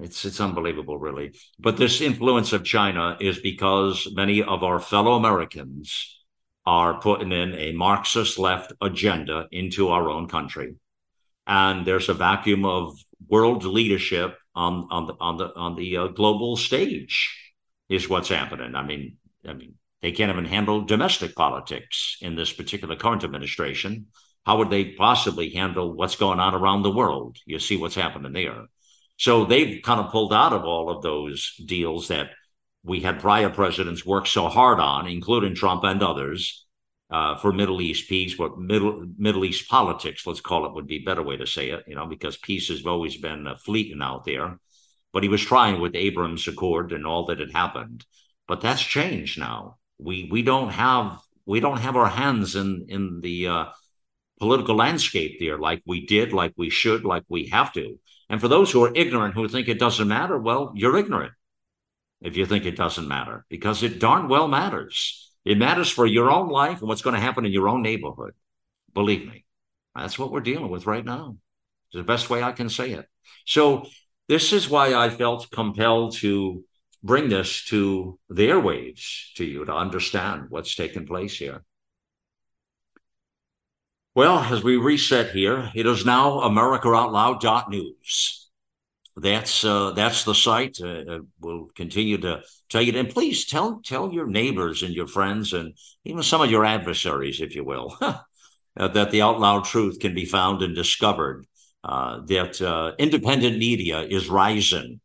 [0.00, 1.32] It's it's unbelievable, really.
[1.58, 6.18] But this influence of China is because many of our fellow Americans
[6.66, 10.74] are putting in a Marxist left agenda into our own country,
[11.46, 16.06] and there's a vacuum of world leadership on on the on the on the uh,
[16.08, 17.40] global stage.
[17.88, 18.74] Is what's happening.
[18.74, 24.06] I mean, I mean, they can't even handle domestic politics in this particular current administration.
[24.44, 27.36] How would they possibly handle what's going on around the world?
[27.46, 28.66] You see what's happening there.
[29.24, 32.32] So they've kind of pulled out of all of those deals that
[32.82, 36.66] we had prior presidents work so hard on, including Trump and others,
[37.10, 40.96] uh, for Middle East peace, what Middle Middle East politics, let's call it, would be
[40.96, 44.02] a better way to say it, you know, because peace has always been uh, fleeting
[44.02, 44.58] out there.
[45.14, 48.04] But he was trying with Abrams Accord and all that had happened.
[48.46, 49.78] But that's changed now.
[49.98, 53.64] We we don't have we don't have our hands in in the uh,
[54.38, 57.98] political landscape there like we did, like we should, like we have to.
[58.28, 61.32] And for those who are ignorant, who think it doesn't matter, well, you're ignorant
[62.20, 65.30] if you think it doesn't matter, because it darn well matters.
[65.44, 68.32] It matters for your own life and what's going to happen in your own neighborhood.
[68.94, 69.44] Believe me,
[69.94, 71.36] that's what we're dealing with right now.
[71.88, 73.06] It's the best way I can say it.
[73.44, 73.86] So,
[74.26, 76.64] this is why I felt compelled to
[77.02, 81.62] bring this to the airwaves to you to understand what's taking place here.
[84.14, 88.48] Well, as we reset here, it is now AmericaOutloud.news.
[89.16, 90.78] That's uh, that's the site.
[90.80, 95.08] Uh, uh, we'll continue to tell you, and please tell tell your neighbors and your
[95.08, 95.74] friends, and
[96.04, 98.18] even some of your adversaries, if you will, uh,
[98.76, 101.46] that the out loud truth can be found and discovered.
[101.82, 105.00] Uh, that uh, independent media is rising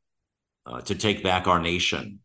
[0.85, 2.19] to take back our nation.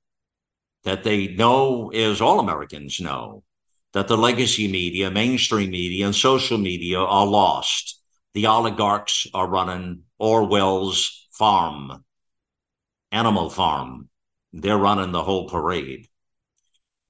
[0.85, 3.43] That they know, as all Americans know,
[3.95, 8.01] that the legacy media, mainstream media, and social media are lost.
[8.35, 12.05] The oligarchs are running Orwell's farm,
[13.13, 14.09] Animal Farm.
[14.53, 16.09] They're running the whole parade.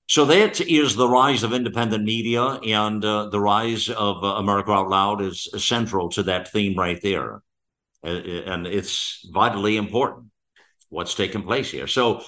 [0.07, 4.71] So that is the rise of independent media, and uh, the rise of uh, America
[4.71, 7.43] Out Loud is central to that theme right there.
[8.03, 10.27] And it's vitally important
[10.91, 11.87] what's taking place here.
[11.87, 12.23] So uh,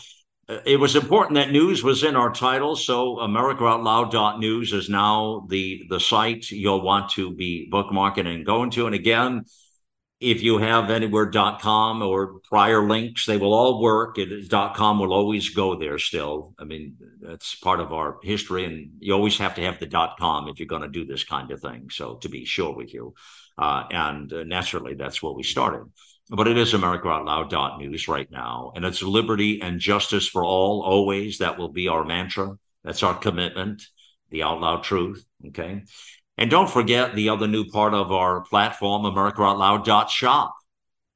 [0.49, 2.77] it was important that news was in our title.
[2.77, 8.87] So AmericaOutloud.news is now the the site you'll want to be bookmarking and going to.
[8.87, 9.45] And again,
[10.21, 14.19] if you have anywhere.com or prior links, they will all work.
[14.19, 16.55] It .com will always go there still.
[16.59, 20.49] I mean, that's part of our history, and you always have to have the .com
[20.49, 21.91] if you're going to do this kind of thing.
[21.91, 23.15] So to be sure with you,
[23.59, 25.91] uh, and uh, naturally, that's where we started
[26.29, 28.73] but it is America Out Loud news right now.
[28.75, 31.39] And it's liberty and justice for all, always.
[31.39, 32.57] That will be our mantra.
[32.83, 33.85] That's our commitment,
[34.31, 35.25] the out loud truth.
[35.49, 35.83] Okay.
[36.39, 40.55] And don't forget the other new part of our platform, America Out Loud shop,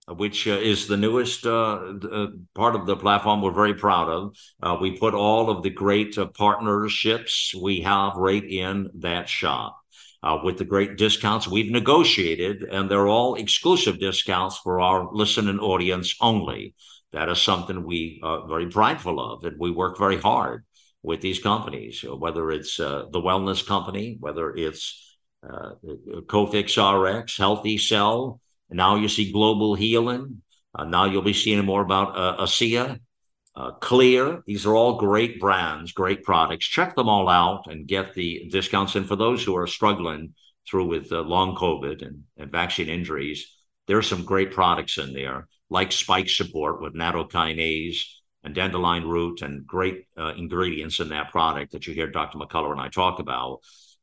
[0.08, 4.36] which uh, is the newest uh, uh, part of the platform we're very proud of.
[4.62, 9.79] Uh, we put all of the great uh, partnerships we have right in that shop
[10.22, 15.58] uh, with the great discounts we've negotiated, and they're all exclusive discounts for our listening
[15.58, 16.74] audience only.
[17.12, 20.64] That is something we are very prideful of, and we work very hard
[21.02, 25.70] with these companies, whether it's uh, the wellness company, whether it's uh,
[26.26, 28.40] Cofix RX, Healthy Cell.
[28.68, 30.42] Now you see Global Healing.
[30.74, 33.00] Uh, now you'll be seeing more about uh, ASEA
[33.60, 34.42] uh, Xlear.
[34.46, 36.66] These are all great brands, great products.
[36.66, 38.94] Check them all out and get the discounts.
[38.94, 40.34] And for those who are struggling
[40.68, 43.46] through with uh, long COVID and, and vaccine injuries,
[43.86, 48.04] there are some great products in there, like spike support with nattokinase
[48.44, 52.38] and dandelion root and great uh, ingredients in that product that you hear Dr.
[52.38, 53.58] McCullough and I talk about.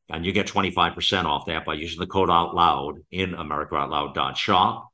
[0.10, 4.88] And you get 25% off that by using the code out loud in americaoutloud.shop.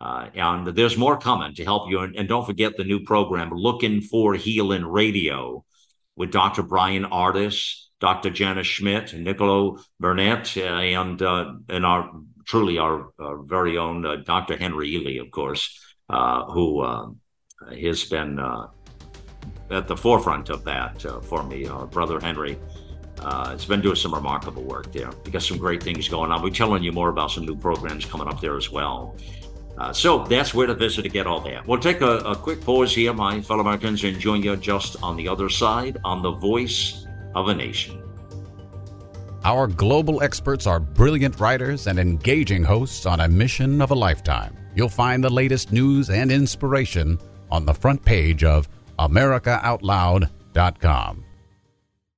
[0.00, 2.00] Uh, and there's more coming to help you.
[2.00, 5.64] And, and, don't forget the new program, Looking for Healing Radio,
[6.14, 6.62] with Dr.
[6.62, 8.30] Brian Artis, Dr.
[8.30, 12.12] Janice Schmidt, Nicolo Burnett, uh, and uh, and our
[12.46, 14.56] truly our, our very own uh, Dr.
[14.56, 17.16] Henry Ealy, of course, uh, who
[17.68, 18.38] has been
[19.70, 21.66] at the forefront of that for me.
[21.66, 22.56] Our brother Henry
[23.20, 25.10] uh, has been doing some remarkable work there.
[25.24, 26.42] We got some great things going on.
[26.42, 29.16] We're telling you more about some new programs coming up there as well.
[29.78, 31.66] Uh, so that's where to visit to get all that.
[31.66, 35.16] We'll take a, a quick pause here, my fellow Americans, and join you just on
[35.16, 38.02] the other side on the voice of a nation.
[39.44, 44.56] Our global experts are brilliant writers and engaging hosts on a mission of a lifetime.
[44.74, 51.24] You'll find the latest news and inspiration on the front page of AmericaOutloud.com.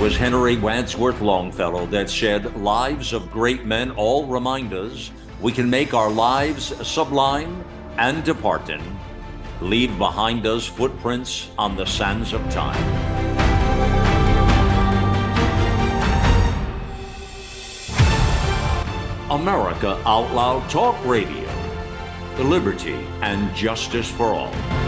[0.00, 5.68] Was Henry Wadsworth Longfellow that said, Lives of great men all remind us we can
[5.68, 7.64] make our lives sublime
[7.96, 8.80] and departing,
[9.60, 12.78] leave behind us footprints on the sands of time.
[19.32, 21.50] America Out Loud Talk Radio,
[22.36, 24.87] the liberty and justice for all.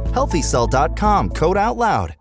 [0.11, 2.15] HealthyCell.com, code out loud.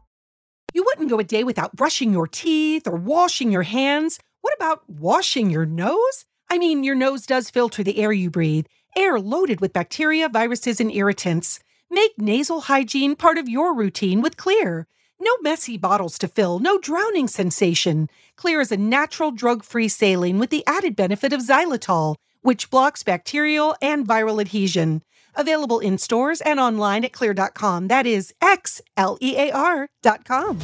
[0.73, 4.21] You wouldn't go a day without brushing your teeth or washing your hands.
[4.43, 6.25] What about washing your nose?
[6.49, 10.81] I mean, your nose does filter the air you breathe, air loaded with bacteria, viruses,
[10.81, 11.59] and irritants.
[11.91, 14.85] Make nasal hygiene part of your routine with Xlear.
[15.19, 18.09] No messy bottles to fill, no drowning sensation.
[18.39, 23.03] Xlear is a natural drug free saline with the added benefit of xylitol, which blocks
[23.03, 25.03] bacterial and viral adhesion.
[25.41, 27.89] Available in stores and online at xlear.com.
[27.89, 30.61] That is X L E A R.com.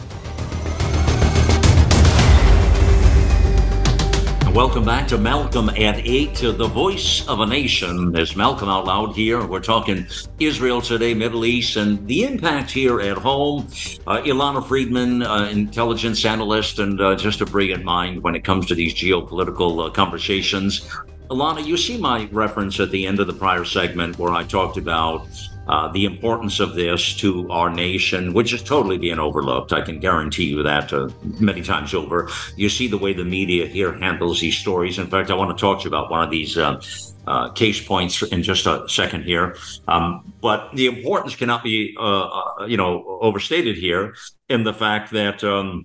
[4.52, 8.12] Welcome back to Malcolm at 8 to the voice of a nation.
[8.12, 9.46] There's Malcolm out loud here.
[9.46, 10.06] We're talking
[10.40, 13.66] Israel today, Middle East, and the impact here at home.
[14.06, 18.66] Uh, Ilana Freedman, uh, intelligence analyst, and uh, just a brilliant mind when it comes
[18.66, 20.88] to these geopolitical uh, conversations.
[21.30, 24.76] Alana, you see my reference at the end of the prior segment where I talked
[24.76, 25.26] about
[25.66, 29.72] uh, the importance of this to our nation, which is totally being overlooked.
[29.72, 31.08] I can guarantee you that uh,
[31.40, 32.28] many times over.
[32.56, 35.00] You see the way the media here handles these stories.
[35.00, 36.56] In fact, I want to talk to you about one of these.
[36.56, 36.80] Uh,
[37.26, 39.56] uh, case points in just a second here,
[39.88, 44.14] um, but the importance cannot be, uh, uh, you know, overstated here
[44.48, 45.84] in the fact that um,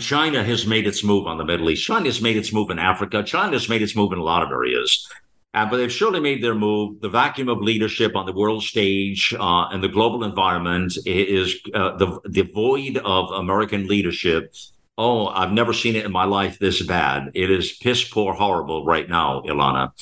[0.00, 1.84] China has made its move on the Middle East.
[1.84, 3.22] China has made its move in Africa.
[3.22, 5.08] China has made its move in a lot of areas.
[5.54, 7.00] Uh, but they've surely made their move.
[7.00, 11.96] The vacuum of leadership on the world stage uh, and the global environment is uh,
[11.96, 14.54] the, the void of American leadership.
[14.96, 17.30] Oh, I've never seen it in my life this bad.
[17.34, 19.92] It is piss poor horrible right now, Ilana.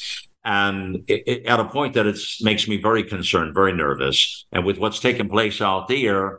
[0.44, 4.46] And it, it, at a point that it makes me very concerned, very nervous.
[4.52, 6.38] And with what's taking place out there,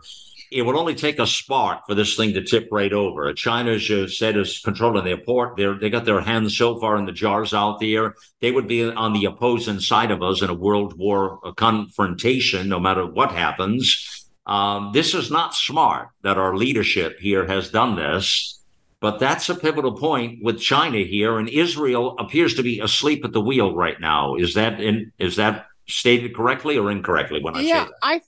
[0.52, 3.34] it would only take a spark for this thing to tip right over.
[3.34, 5.56] China's uh, said is controlling their port.
[5.56, 8.16] They're, they got their hands so far in the jars out there.
[8.42, 12.68] They would be on the opposing side of us in a world war a confrontation,
[12.68, 14.28] no matter what happens.
[14.46, 18.58] Um, this is not smart that our leadership here has done this.
[19.00, 23.34] But that's a pivotal point with China here, and Israel appears to be asleep at
[23.34, 24.36] the wheel right now.
[24.36, 27.94] Is that in, is that stated correctly or incorrectly when I yeah, say that?
[28.04, 28.22] I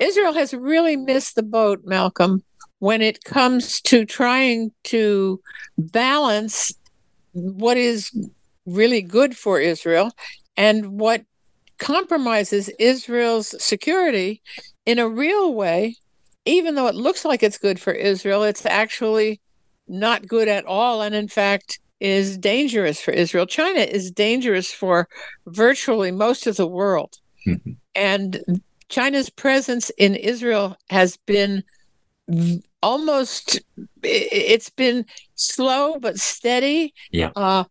[0.00, 2.42] Israel has really missed the boat, Malcolm,
[2.78, 5.40] when it comes to trying to
[5.78, 6.72] balance
[7.32, 8.10] what is
[8.66, 10.10] really good for Israel
[10.56, 11.22] and what
[11.78, 14.42] compromises Israel's security
[14.86, 15.96] in a real way.
[16.46, 19.40] Even though it looks like it's good for Israel, it's actually
[19.86, 21.02] not good at all.
[21.02, 23.44] And in fact, is dangerous for Israel.
[23.44, 25.06] China is dangerous for
[25.46, 27.18] virtually most of the world.
[27.46, 27.72] Mm-hmm.
[27.94, 31.64] And China's presence in Israel has been
[32.82, 33.60] almost
[34.02, 36.92] it's been slow but steady.
[37.10, 37.30] Yeah.
[37.34, 37.64] Uh,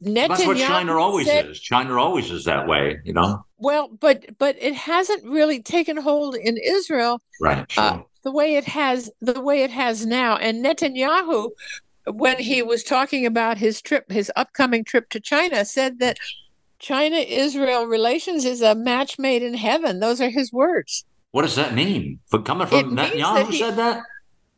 [0.00, 1.60] That's what China always said, is.
[1.60, 3.44] China always is that way, you know.
[3.58, 7.58] Well, but but it hasn't really taken hold in Israel, right?
[7.58, 7.84] Uh, sure.
[7.84, 11.50] Uh, the way it has, the way it has now, and Netanyahu,
[12.06, 16.18] when he was talking about his trip, his upcoming trip to China, said that
[16.82, 20.00] China Israel relations is a match made in heaven.
[20.00, 21.04] Those are his words.
[21.30, 22.18] What does that mean?
[22.26, 24.02] For coming from Netanyahu he, said that?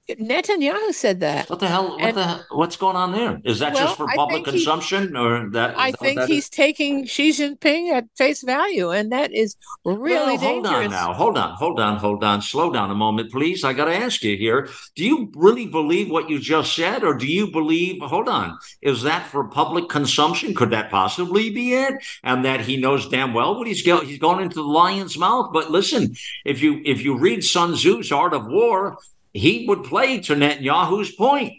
[0.09, 1.49] Netanyahu said that.
[1.49, 1.93] What the hell?
[1.93, 3.41] What and, the what's going on there?
[3.43, 5.79] Is that well, just for public consumption, he, or that?
[5.79, 6.51] I think he's is?
[6.51, 10.87] taking Xi Jinping at face value, and that is really well, hold dangerous.
[10.87, 13.65] on now, hold on, hold on, hold on, slow down a moment, please.
[13.65, 17.15] I got to ask you here: Do you really believe what you just said, or
[17.15, 18.03] do you believe?
[18.03, 20.55] Hold on, is that for public consumption?
[20.55, 21.95] Could that possibly be it?
[22.23, 24.07] And that he knows damn well what he's going.
[24.07, 25.49] He's going into the lion's mouth.
[25.51, 28.99] But listen, if you if you read Sun Tzu's Art of War,
[29.35, 31.53] he would play to Netanyahu's point.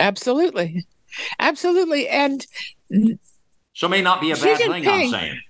[0.00, 0.84] Absolutely.
[1.38, 2.08] Absolutely.
[2.08, 2.44] And
[3.74, 5.40] so may not be a bad thing, I'm saying.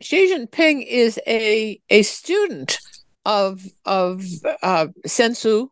[0.00, 2.78] Xi Jinping is a a student
[3.26, 4.24] of of
[4.62, 5.68] uh, Sun Tzu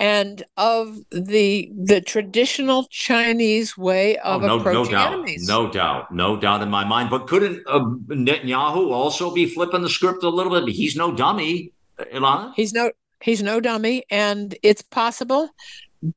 [0.00, 5.46] and of the the traditional Chinese way of oh, no, approaching no doubt, enemies.
[5.46, 7.08] No doubt, no doubt in my mind.
[7.08, 10.74] But couldn't uh, Netanyahu also be flipping the script a little bit?
[10.74, 11.72] He's no dummy,
[12.12, 12.52] Ilana.
[12.56, 12.90] He's no
[13.22, 15.50] He's no dummy, and it's possible.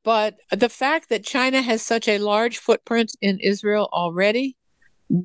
[0.03, 4.56] But the fact that China has such a large footprint in Israel already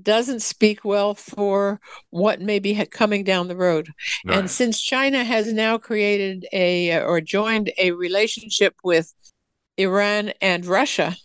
[0.02, 3.88] doesn't speak well for what may be coming down the road.
[4.26, 4.38] Right.
[4.38, 9.14] And since China has now created a or joined a relationship with
[9.78, 11.16] Iran and Russia,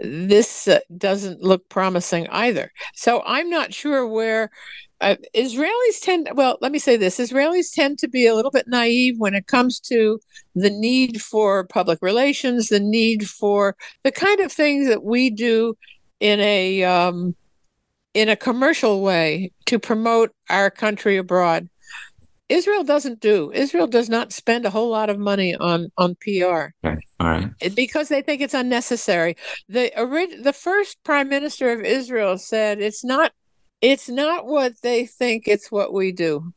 [0.00, 2.72] this uh, doesn't look promising either.
[2.94, 4.50] So I'm not sure where
[5.00, 8.68] uh, Israelis tend, well, let me say this Israelis tend to be a little bit
[8.68, 10.20] naive when it comes to
[10.54, 15.74] the need for public relations, the need for the kind of things that we do
[16.20, 17.34] in a, um,
[18.12, 21.69] in a commercial way to promote our country abroad.
[22.50, 23.52] Israel doesn't do.
[23.52, 26.74] Israel does not spend a whole lot of money on on PR.
[26.84, 26.98] Okay.
[27.20, 27.50] All right.
[27.74, 29.36] Because they think it's unnecessary.
[29.68, 29.92] The
[30.42, 33.32] the first prime minister of Israel said it's not
[33.80, 36.52] it's not what they think, it's what we do.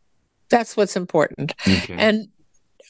[0.49, 1.53] That's what's important.
[1.65, 1.95] Okay.
[1.97, 2.27] And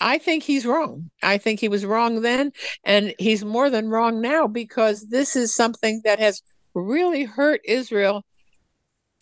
[0.01, 1.11] I think he's wrong.
[1.21, 2.51] I think he was wrong then,
[2.83, 6.41] and he's more than wrong now because this is something that has
[6.73, 8.23] really hurt Israel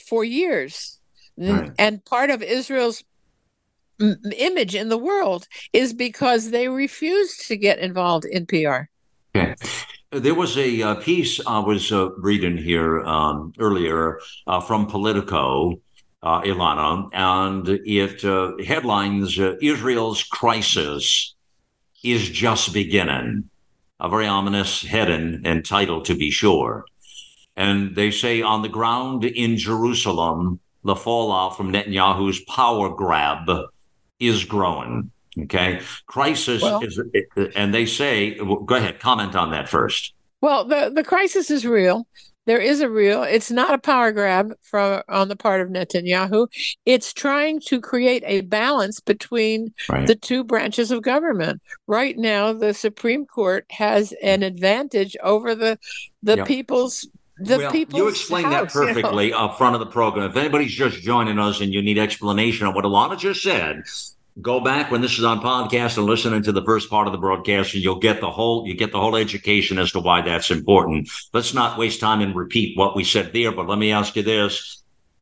[0.08, 1.00] for years.
[1.38, 1.72] Right.
[1.80, 3.04] And part of Israel's
[4.38, 8.90] image in the world is because they refuse to get involved in PR.
[9.36, 9.56] Okay.
[10.12, 15.80] There was a uh, piece I was uh, reading here um, earlier uh, from Politico,
[16.22, 21.34] uh, Ilana, and it uh, headlines uh, Israel's crisis
[22.04, 23.50] is just beginning.
[24.02, 26.86] A very ominous heading and title, to be sure.
[27.56, 33.50] And they say on the ground in Jerusalem, the fallout from Netanyahu's power grab
[34.22, 35.12] is growing.
[35.38, 35.82] Okay.
[36.06, 37.02] Crisis well, is,
[37.56, 40.14] and they say, go ahead, comment on that first.
[40.42, 42.08] Well, the, the crisis is real.
[42.48, 46.48] There is a real, it's not a power grab from on the part of Netanyahu.
[46.86, 50.08] It's trying to create a balance between right.
[50.08, 51.62] the two branches of government.
[51.86, 55.78] Right now, the Supreme Court has an advantage over the
[56.24, 56.48] the yep.
[56.48, 57.08] people's
[57.44, 59.46] the well, you explained house, that perfectly you know?
[59.46, 60.30] up front of the program.
[60.30, 63.84] If anybody's just joining us and you need explanation on what Ilana just said,
[64.40, 67.20] go back when this is on podcast and listening to the first part of the
[67.20, 70.52] broadcast and you'll get the whole you get the whole education as to why that's
[70.52, 74.16] important let's not waste time and repeat what we said there but let me ask
[74.16, 74.78] you this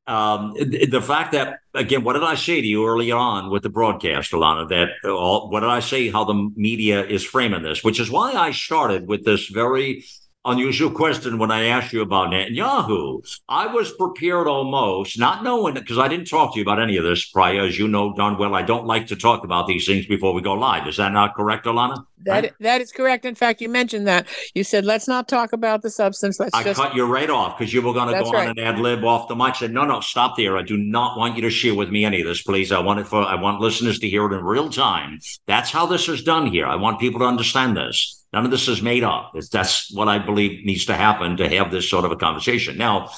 [0.05, 3.69] um, the fact that again what did i say to you early on with the
[3.69, 7.99] broadcast alana that all, what did i say how the media is framing this which
[7.99, 10.05] is why i started with this very
[10.49, 13.39] unusual question when I asked you about Netanyahu.
[13.47, 17.03] I was prepared almost, not knowing because I didn't talk to you about any of
[17.03, 17.61] this prior.
[17.61, 20.41] As you know darn well, I don't like to talk about these things before we
[20.41, 20.87] go live.
[20.87, 22.05] Is that not correct, Alana?
[22.23, 22.53] That right?
[22.59, 23.25] that is correct.
[23.25, 24.27] In fact, you mentioned that.
[24.53, 26.39] You said, let's not talk about the substance.
[26.39, 26.79] Let's I just...
[26.79, 28.49] cut you right off because you were going to go right.
[28.49, 29.55] on and ad lib off the mic.
[29.55, 30.57] I said, no, no, stop there.
[30.57, 32.71] I do not want you to share with me any of this, please.
[32.71, 35.19] I want it for I want listeners to hear it in real time.
[35.47, 36.65] That's how this is done here.
[36.65, 38.18] I want people to understand this.
[38.31, 39.33] None of this is made up.
[39.51, 42.77] That's what I believe needs to happen to have this sort of a conversation.
[42.77, 43.09] Now,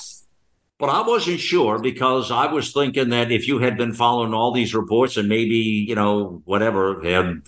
[0.82, 4.52] But I wasn't sure because I was thinking that if you had been following all
[4.52, 7.44] these reports and maybe, you know, whatever, had,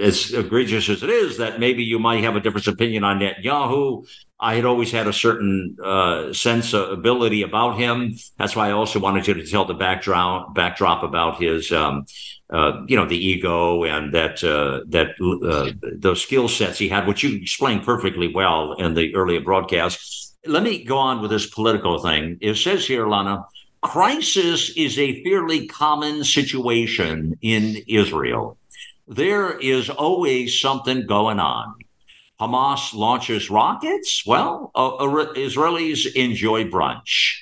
[0.00, 4.06] as egregious as it is, that maybe you might have a different opinion on Netanyahu.
[4.38, 8.14] I had always had a certain uh, sense of ability about him.
[8.36, 12.06] That's why I also wanted you to tell the backdrop backdrop about his, um,
[12.50, 17.06] uh, you know, the ego and that uh, that uh, those skill sets he had,
[17.06, 21.46] which you explained perfectly well in the earlier broadcast let me go on with this
[21.46, 22.38] political thing.
[22.40, 23.44] It says here, Lana,
[23.82, 28.56] crisis is a fairly common situation in Israel.
[29.06, 31.74] There is always something going on.
[32.40, 34.24] Hamas launches rockets.
[34.26, 34.90] Well, uh,
[35.34, 37.40] Israelis enjoy brunch.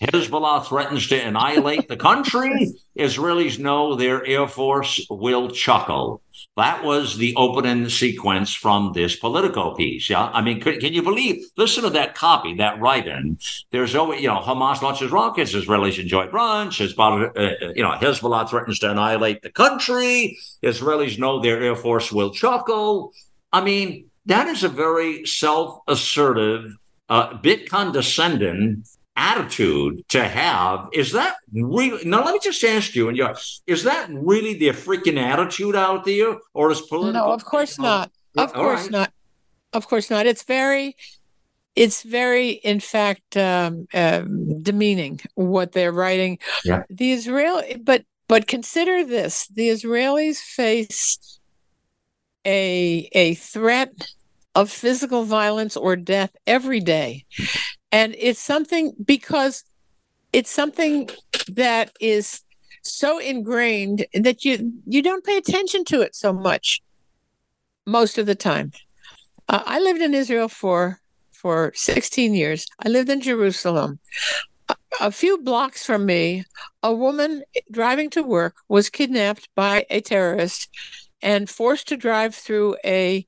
[0.00, 2.72] Hezbollah threatens to annihilate the country.
[2.98, 6.20] Israelis know their Air Force will chuckle.
[6.56, 10.10] That was the opening sequence from this Politico piece.
[10.10, 10.30] Yeah.
[10.32, 11.46] I mean, can, can you believe?
[11.56, 13.38] Listen to that copy, that write-in.
[13.70, 15.54] There's always, you know, Hamas launches rockets.
[15.54, 16.86] Israelis enjoy brunch.
[16.86, 20.38] Hezbollah, uh, uh, you know, Hezbollah threatens to annihilate the country.
[20.62, 23.12] Israelis know their Air Force will chuckle.
[23.50, 26.76] I mean, that is a very self-assertive,
[27.08, 28.84] uh, bit condescending
[29.16, 30.88] attitude to have.
[30.92, 32.04] Is that really?
[32.04, 33.28] Now, let me just ask you, and you,
[33.66, 37.12] is that really the freaking attitude out there, or is Politico?
[37.12, 38.10] No, of course not.
[38.36, 38.90] Of course right.
[38.90, 39.12] not.
[39.72, 40.26] Of course not.
[40.26, 40.96] It's very,
[41.74, 44.20] it's very, in fact, um, uh,
[44.62, 46.38] demeaning what they're writing.
[46.64, 46.84] Yeah.
[46.90, 51.40] The Israel, but but consider this: the Israelis face
[52.44, 53.92] a a threat
[54.54, 57.26] of physical violence or death every day
[57.92, 59.64] and it's something because
[60.32, 61.08] it's something
[61.48, 62.42] that is
[62.82, 66.82] so ingrained that you you don't pay attention to it so much
[67.86, 68.72] most of the time.
[69.48, 71.00] Uh, i lived in israel for
[71.32, 72.66] for 16 years.
[72.84, 73.98] I lived in jerusalem.
[75.00, 76.44] A, few blocks from me
[76.82, 80.68] a woman driving to work was kidnapped by a terrorist
[81.22, 83.26] and forced to drive through a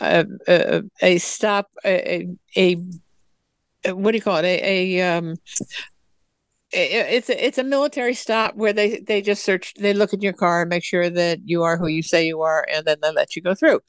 [0.00, 2.76] a, a, a stop a, a
[3.92, 4.44] what do you call it?
[4.44, 5.36] A, a um,
[6.72, 10.32] it's a it's a military stop where they they just search they look in your
[10.32, 13.12] car and make sure that you are who you say you are and then they
[13.12, 13.80] let you go through.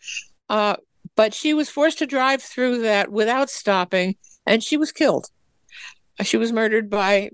[0.49, 0.75] Uh,
[1.15, 5.27] but she was forced to drive through that without stopping and she was killed.
[6.23, 7.29] She was murdered by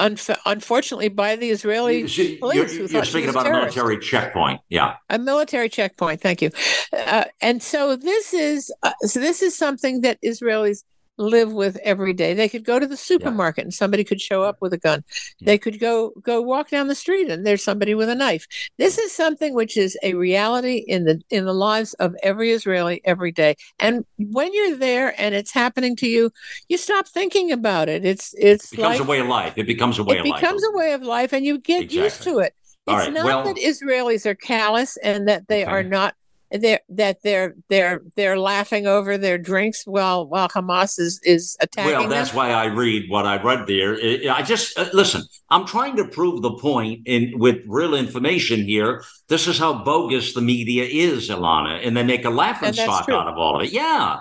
[0.00, 4.94] unf- unfortunately by the israeli she, police you're, you're speaking about a military checkpoint yeah.
[5.10, 6.50] A military checkpoint thank you.
[6.92, 10.84] Uh, and so this is uh, so this is something that israelis
[11.20, 12.34] live with every day.
[12.34, 13.66] They could go to the supermarket yeah.
[13.66, 15.04] and somebody could show up with a gun.
[15.38, 15.46] Yeah.
[15.46, 18.46] They could go go walk down the street and there's somebody with a knife.
[18.78, 23.00] This is something which is a reality in the in the lives of every Israeli
[23.04, 23.56] every day.
[23.78, 26.30] And when you're there and it's happening to you,
[26.68, 28.04] you stop thinking about it.
[28.04, 29.54] It's it's it becomes like, a way of life.
[29.56, 30.34] It becomes a way of life.
[30.34, 32.02] It becomes a way of life and you get exactly.
[32.02, 32.54] used to it.
[32.86, 33.12] It's right.
[33.12, 35.70] not well, that Israelis are callous and that they okay.
[35.70, 36.14] are not
[36.50, 41.92] they're that they're they're they're laughing over their drinks while while Hamas is is attacking.
[41.92, 42.38] Well, that's them.
[42.38, 43.94] why I read what I read there.
[44.32, 45.22] I just uh, listen.
[45.50, 49.02] I'm trying to prove the point in with real information here.
[49.28, 53.28] This is how bogus the media is, Ilana, and they make a laughing stock out
[53.28, 53.72] of all of it.
[53.72, 54.18] Yeah,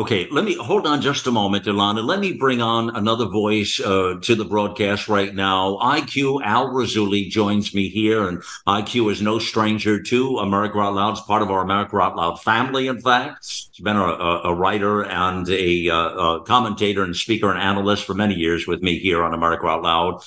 [0.00, 2.02] Okay, let me hold on just a moment, Ilana.
[2.02, 5.76] Let me bring on another voice uh, to the broadcast right now.
[5.76, 11.10] IQ Al Rassooli joins me here, and IQ is no stranger to America Out Loud.
[11.10, 13.44] It's part of our America Out Loud family, in fact.
[13.44, 18.14] He's been a, a writer and a, uh, a, commentator and speaker and analyst for
[18.14, 20.22] many years with me here on America Out Loud.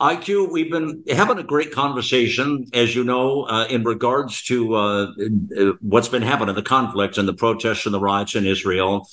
[0.00, 5.12] IQ, we've been having a great conversation, as you know, uh, in regards to uh,
[5.58, 9.06] uh, what's been happening, the conflicts and the protests and the riots in Israel.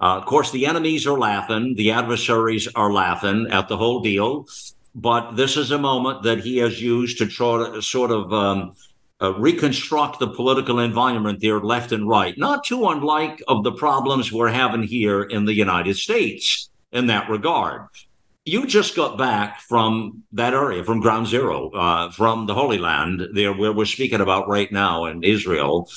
[0.00, 4.46] Uh, of course, the enemies are laughing, the adversaries are laughing at the whole deal.
[4.94, 8.72] But this is a moment that he has used to try to sort of um,
[9.20, 12.36] uh, reconstruct the political environment there, left and right.
[12.38, 17.28] Not too unlike of the problems we're having here in the United States in that
[17.28, 17.88] regard
[18.44, 23.22] you just got back from that area, from Ground Zero, uh, from the Holy Land,
[23.34, 25.88] there where we're speaking about right now in Israel.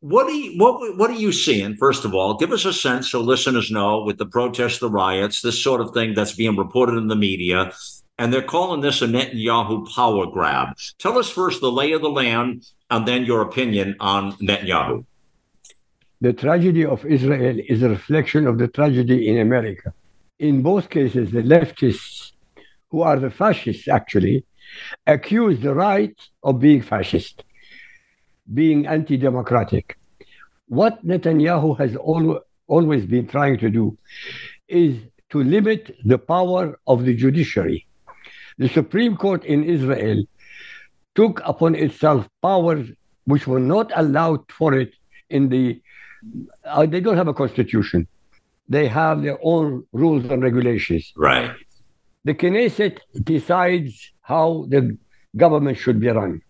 [0.00, 1.76] What are you, what what are you seeing?
[1.76, 5.42] First of all, give us a sense so listeners know with the protests, the riots,
[5.42, 7.72] this sort of thing that's being reported in the media,
[8.18, 10.76] and they're calling this a Netanyahu power grab.
[10.98, 15.04] Tell us first the lay of the land, and then your opinion on Netanyahu.
[16.22, 19.92] The tragedy of Israel is a reflection of the tragedy in America
[20.38, 22.32] in both cases, the leftists,
[22.90, 24.44] who are the fascists actually,
[25.06, 27.44] accuse the right of being fascist,
[28.52, 29.98] being anti democratic.
[30.68, 33.96] What Netanyahu has al- always been trying to do
[34.68, 34.98] is
[35.30, 37.86] to limit the power of the judiciary.
[38.58, 40.24] The Supreme Court in Israel
[41.14, 42.88] took upon itself powers
[43.24, 44.92] which were not allowed for it
[45.30, 45.80] in the.
[46.64, 48.06] Uh, they don't have a constitution.
[48.68, 51.12] They have their own rules and regulations.
[51.16, 51.52] Right.
[52.24, 54.98] The Knesset decides how the
[55.36, 56.42] government should be run.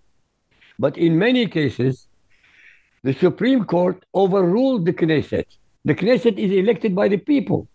[0.78, 2.08] But in many cases,
[3.02, 5.44] the Supreme Court overruled the Knesset.
[5.84, 7.68] The Knesset is elected by the people.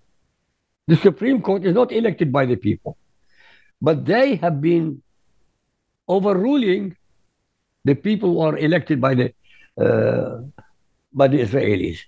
[0.87, 2.97] The Supreme Court is not elected by the people.
[3.81, 5.01] But they have been
[6.07, 6.97] overruling
[7.85, 9.33] the people who are elected by the
[9.79, 10.41] uh,
[11.13, 11.99] by the Israelis.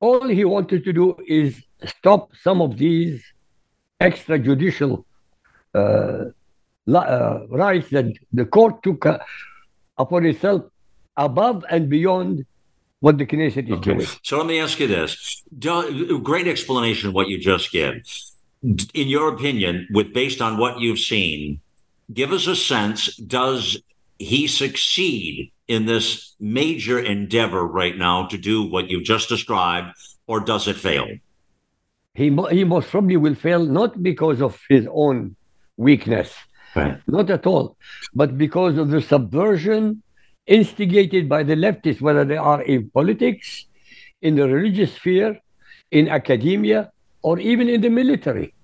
[0.00, 3.22] All he wanted to do is stop some of these
[4.00, 5.04] extrajudicial
[5.74, 6.24] uh,
[6.94, 9.18] uh, rights that the court took uh,
[9.96, 10.62] upon itself
[11.16, 12.46] above and beyond
[13.00, 13.94] what the Knesset is okay.
[13.94, 14.06] doing.
[14.22, 18.02] So let me ask you this: do, great explanation of what you just gave.
[18.62, 21.60] In your opinion, with based on what you've seen,
[22.12, 23.80] give us a sense: Does
[24.18, 29.94] he succeed in this major endeavor right now to do what you've just described,
[30.26, 31.06] or does it fail?
[32.14, 35.36] He, he most probably will fail not because of his own
[35.76, 36.34] weakness,
[36.74, 36.98] right.
[37.06, 37.76] not at all,
[38.14, 40.02] but because of the subversion
[40.46, 43.66] instigated by the leftists, whether they are in politics,
[44.22, 45.38] in the religious sphere,
[45.90, 46.90] in academia,
[47.22, 48.54] or even in the military.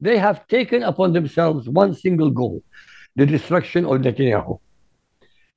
[0.00, 2.62] They have taken upon themselves one single goal
[3.14, 4.58] the destruction of Netanyahu.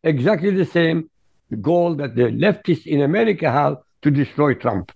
[0.06, 1.10] Exactly the same
[1.62, 4.92] goal that the leftists in America have to destroy Trump.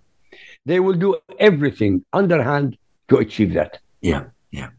[0.66, 2.78] They will do everything underhand
[3.10, 3.80] to achieve that.
[4.01, 4.70] Yeah, yeah.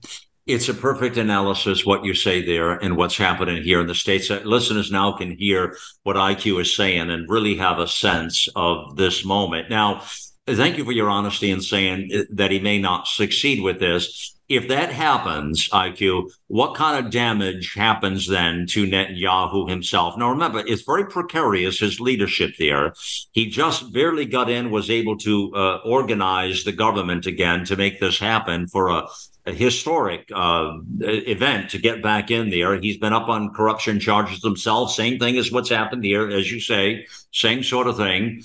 [0.46, 4.30] It's a perfect analysis what you say there and what's happening here in the states.
[4.30, 8.96] Uh, listeners now can hear what IQ is saying and really have a sense of
[8.96, 9.68] this moment.
[9.68, 10.02] Now,
[10.46, 14.36] thank you for your honesty in saying uh, that he may not succeed with this
[14.50, 20.18] if that happens, IQ, what kind of damage happens then to Netanyahu himself?
[20.18, 22.92] Now, remember, it's very precarious, his leadership there.
[23.30, 28.00] He just barely got in, was able to uh, organize the government again to make
[28.00, 29.06] this happen for a,
[29.46, 32.80] a historic uh, event to get back in there.
[32.80, 34.90] He's been up on corruption charges himself.
[34.90, 38.42] Same thing as what's happened here, as you say, same sort of thing.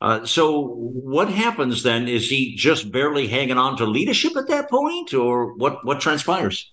[0.00, 2.06] Uh, so what happens then?
[2.06, 5.84] Is he just barely hanging on to leadership at that point, or what?
[5.84, 6.72] What transpires?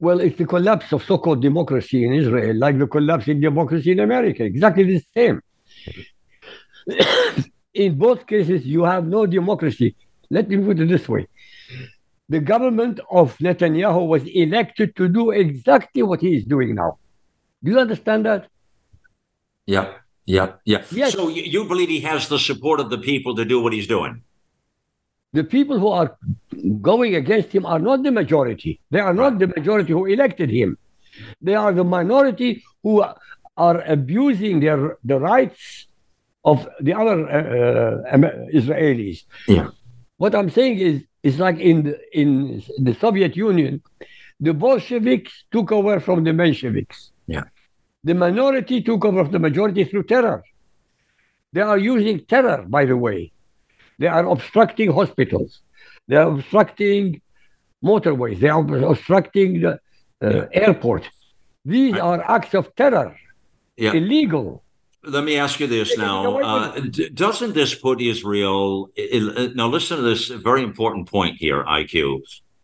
[0.00, 4.00] Well, it's the collapse of so-called democracy in Israel, like the collapse in democracy in
[4.00, 4.42] America.
[4.44, 5.40] Exactly the same.
[7.74, 9.94] in both cases, you have no democracy.
[10.30, 11.28] Let me put it this way:
[12.30, 16.98] the government of Netanyahu was elected to do exactly what he is doing now.
[17.62, 18.48] Do you understand that?
[19.66, 19.92] Yeah.
[20.26, 20.84] Yeah, yeah.
[20.90, 21.12] Yes.
[21.12, 24.22] So you, believe he has the support of the people to do what he's doing?
[25.32, 26.16] The people who are
[26.80, 28.80] going against him are not the majority.
[28.90, 30.78] They are not the majority who elected him.
[31.42, 33.04] They are the minority who
[33.56, 35.86] are abusing their the rights
[36.44, 39.24] of the other uh, uh, Israelis.
[39.48, 39.68] Yeah.
[40.16, 43.82] What I'm saying is, it's like in the, in the Soviet Union,
[44.40, 47.10] the Bolsheviks took over from the Mensheviks.
[47.26, 47.44] Yeah.
[48.04, 50.44] The minority took over the majority through terror.
[51.52, 53.32] They are using terror, by the way.
[53.98, 55.60] They are obstructing hospitals.
[56.08, 57.22] They are obstructing
[57.82, 58.40] motorways.
[58.40, 58.60] They are
[58.92, 59.78] obstructing the uh,
[60.22, 60.46] yeah.
[60.52, 61.08] airport.
[61.64, 63.16] These I, are acts of terror,
[63.76, 63.92] yeah.
[63.92, 64.62] illegal.
[65.02, 66.38] Let me ask you this now.
[66.38, 66.80] Uh,
[67.12, 68.90] doesn't this put Israel?
[69.54, 72.22] now, listen to this very important point here, IQ.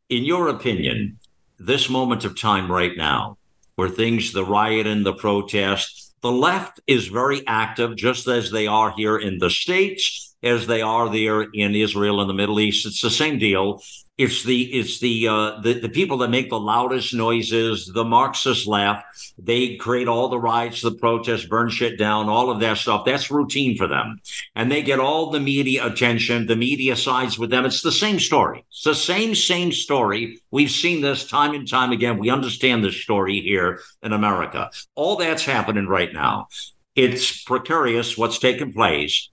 [0.09, 1.19] In your opinion,
[1.59, 3.37] this moment of time right now,
[3.81, 8.67] where things, the riot and the protest, the left is very active, just as they
[8.67, 12.85] are here in the States, as they are there in Israel and the Middle East.
[12.85, 13.81] It's the same deal.
[14.21, 17.87] It's the it's the uh, the the people that make the loudest noises.
[17.87, 19.07] The Marxist left.
[19.39, 23.07] They create all the riots, the protests, burn shit down, all of that stuff.
[23.07, 24.21] That's routine for them,
[24.55, 26.47] and they get all the media attention.
[26.47, 27.65] The media sides with them.
[27.65, 28.63] It's the same story.
[28.69, 30.39] It's the same same story.
[30.51, 32.19] We've seen this time and time again.
[32.19, 34.71] We understand this story here in America.
[34.97, 36.49] All that's happening right now.
[36.95, 39.31] It's precarious what's taking place.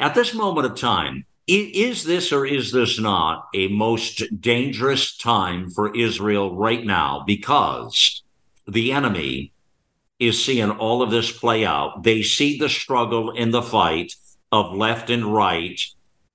[0.00, 5.70] At this moment of time, is this or is this not a most dangerous time
[5.70, 7.24] for Israel right now?
[7.26, 8.22] Because
[8.66, 9.52] the enemy
[10.18, 12.02] is seeing all of this play out.
[12.02, 14.14] They see the struggle in the fight
[14.52, 15.80] of left and right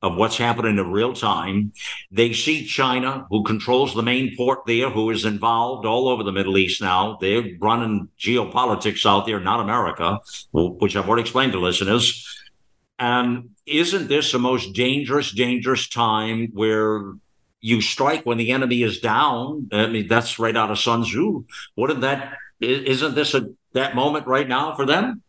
[0.01, 1.71] of what's happening in real time.
[2.11, 6.31] They see China, who controls the main port there, who is involved all over the
[6.31, 7.17] Middle East now.
[7.21, 10.19] They're running geopolitics out there, not America,
[10.51, 12.42] which I've already explained to listeners
[12.99, 17.13] And isn't this the most dangerous, dangerous time where
[17.61, 19.69] you strike when the enemy is down?
[19.71, 21.45] I mean, that's right out of Sun Tzu.
[21.75, 22.33] Wouldn't that?
[22.59, 25.21] Isn't this a that moment right now for them?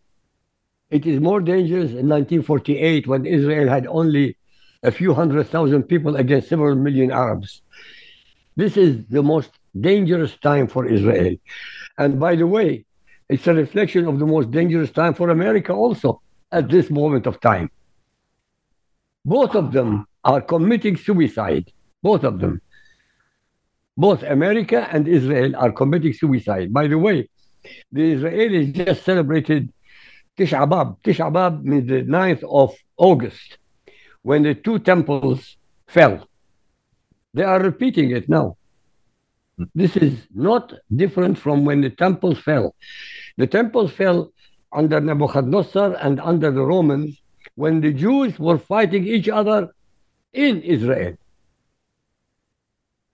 [0.90, 4.36] It is more dangerous in 1948 when Israel had only
[4.82, 7.62] a few hundred thousand people against several million Arabs.
[8.54, 9.50] This is the most
[9.80, 11.36] dangerous time for Israel.
[11.98, 12.84] And by the way,
[13.28, 16.20] it's a reflection of the most dangerous time for America also
[16.54, 17.70] at this moment of time.
[19.24, 21.72] Both of them are committing suicide.
[22.02, 22.60] Both of them.
[23.96, 26.72] Both America and Israel are committing suicide.
[26.72, 27.28] By the way,
[27.92, 29.72] the Israelis just celebrated
[30.36, 30.98] Tisha B'Av.
[31.04, 33.58] Tisha B'Av means the 9th of August,
[34.22, 36.28] when the two temples fell.
[37.34, 38.56] They are repeating it now.
[39.74, 42.74] This is not different from when the temples fell.
[43.38, 44.32] The temples fell
[44.74, 47.20] under Nebuchadnezzar and under the Romans
[47.54, 49.72] when the Jews were fighting each other
[50.32, 51.16] in Israel.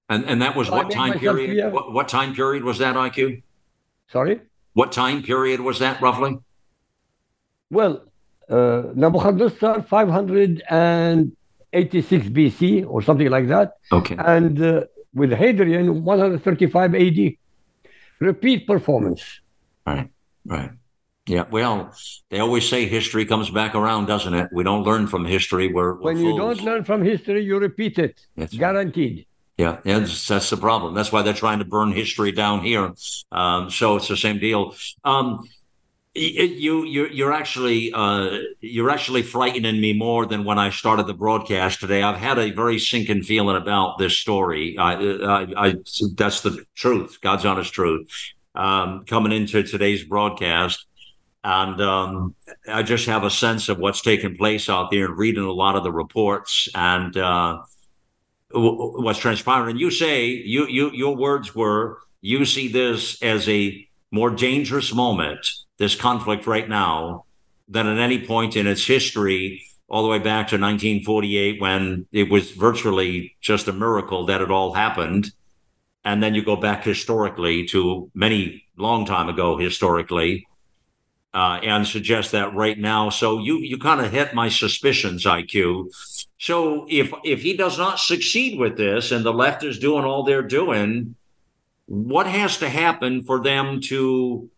[0.09, 1.73] And and that was So what time period?
[1.73, 3.43] What, what time period was that, IQ?
[4.09, 4.41] Sorry?
[4.73, 6.39] What time period was that roughly?
[7.71, 8.03] Well,
[8.49, 13.77] uh, Nebuchadnezzar 586 BC or something like that.
[13.93, 14.17] Okay.
[14.19, 14.85] And uh,
[15.15, 17.35] with Hadrian 135 AD.
[18.21, 19.41] Repeat performance.
[19.87, 20.11] Right.
[20.45, 20.71] Right.
[21.31, 21.45] Yeah.
[21.49, 21.95] Well,
[22.31, 24.49] they always say history comes back around, doesn't it?
[24.53, 25.73] We don't learn from history.
[25.73, 26.57] We're, we're When you fools.
[26.59, 28.21] don't learn from history, you repeat it.
[28.37, 28.59] That's right.
[28.59, 29.27] Guaranteed.
[29.57, 30.95] Yeah, yeah, that's, that's the problem.
[30.95, 32.93] That's why they're trying to burn history down here.
[33.31, 34.75] Um, so it's the same deal.
[35.05, 35.47] Um,
[36.17, 41.07] y- you, you're, you're actually, uh, you're actually frightening me more than when I started
[41.07, 42.03] the broadcast today.
[42.03, 44.77] I've had a very sinking feeling about this story.
[44.79, 45.75] I, I, I
[46.17, 48.09] that's the truth, God's honest truth.
[48.53, 50.87] Um, coming into today's broadcast,
[51.43, 52.35] and um,
[52.69, 55.77] I just have a sense of what's taking place out there and reading a lot
[55.77, 57.17] of the reports and.
[57.17, 57.63] Uh,
[58.53, 59.71] w- what's transpiring.
[59.71, 64.93] And you say you you your words were you see this as a more dangerous
[64.93, 67.25] moment, this conflict right now,
[67.69, 72.31] than at any point in its history, all the way back to 1948 when it
[72.31, 75.33] was virtually just a miracle that it all happened.
[76.05, 80.47] And then you go back historically to many long time ago historically.
[81.33, 83.09] Uh, and suggest that right now.
[83.09, 85.95] So you you kind of hit my suspicions, IQ.
[86.39, 90.25] So if if he does not succeed with this and the left is doing all
[90.25, 91.15] they're doing,
[91.87, 94.51] what has to happen for them to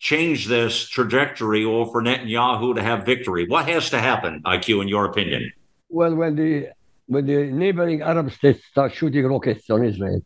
[0.00, 3.46] change this trajectory or for Netanyahu to have victory?
[3.46, 5.52] What has to happen, IQ, in your opinion?
[5.88, 6.70] Well, when the
[7.06, 10.22] when the neighboring Arab states start shooting rockets on Israel,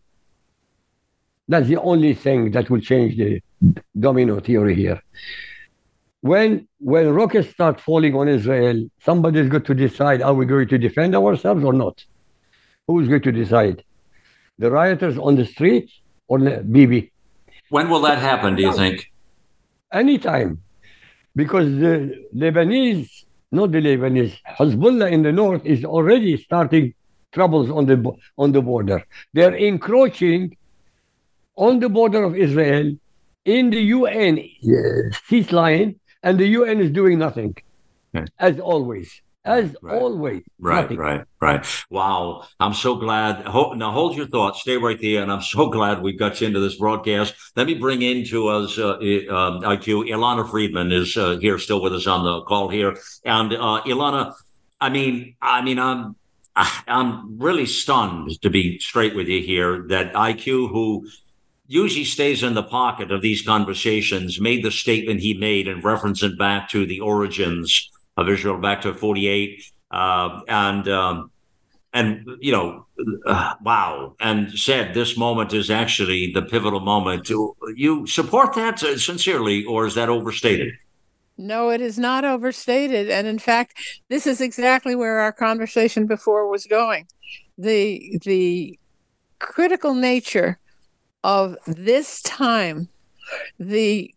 [1.48, 3.40] that's the only thing that will change the
[3.98, 5.00] domino theory here.
[6.26, 10.78] When when rockets start falling on Israel, somebody's got to decide: Are we going to
[10.86, 12.04] defend ourselves or not?
[12.86, 13.84] Who's going to decide?
[14.58, 15.90] The rioters on the street
[16.28, 17.12] or the Bibi?
[17.68, 19.12] When will that happen, do you think?
[19.92, 20.62] Anytime,
[21.34, 26.94] because the Lebanese, not the Lebanese, Hezbollah in the north is already starting
[27.32, 27.98] troubles on the
[28.38, 29.04] on the border.
[29.32, 30.56] They're encroaching
[31.56, 32.86] on the border of Israel
[33.44, 37.50] in the UN uh, cease line, and the UN is doing nothing,
[38.14, 38.26] Okay.
[38.48, 39.08] as always,
[39.44, 40.02] as Right.
[40.02, 40.42] always.
[40.58, 40.98] Right, nothing.
[41.08, 41.62] right, right.
[41.98, 42.20] Wow.
[42.58, 43.32] I'm so glad.
[43.82, 44.60] Now hold your thoughts.
[44.66, 45.22] Stay right there.
[45.22, 47.30] And I'm so glad we got you into this broadcast.
[47.58, 51.80] Let me bring into us, uh, I- um, IQ, Ilana Freedman is uh, here still
[51.84, 52.90] with us on the call here.
[53.24, 54.32] And uh, Ilana,
[54.80, 56.16] I mean, I mean, I'm,
[56.98, 61.06] I'm really stunned to be straight with you here that IQ, who
[61.68, 66.38] usually stays in the pocket of these conversations, made the statement he made and referencing
[66.38, 69.62] back to the origins of Israel back to 48.
[69.90, 71.30] Uh, and, um,
[71.92, 72.86] and, you know,
[73.26, 74.14] uh, wow.
[74.20, 77.26] And said this moment is actually the pivotal moment.
[77.26, 80.74] Do you support that uh, sincerely, or is that overstated?
[81.38, 83.10] No, it is not overstated.
[83.10, 87.06] And in fact, this is exactly where our conversation before was going.
[87.58, 88.78] The the
[89.38, 90.58] critical nature
[91.26, 92.88] of this time,
[93.58, 94.14] the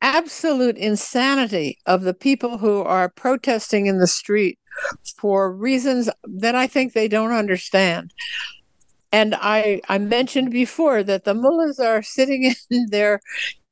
[0.00, 4.58] absolute insanity of the people who are protesting in the street
[5.18, 8.14] for reasons that I think they don't understand.
[9.12, 13.20] And I, I mentioned before that the mullahs are sitting in their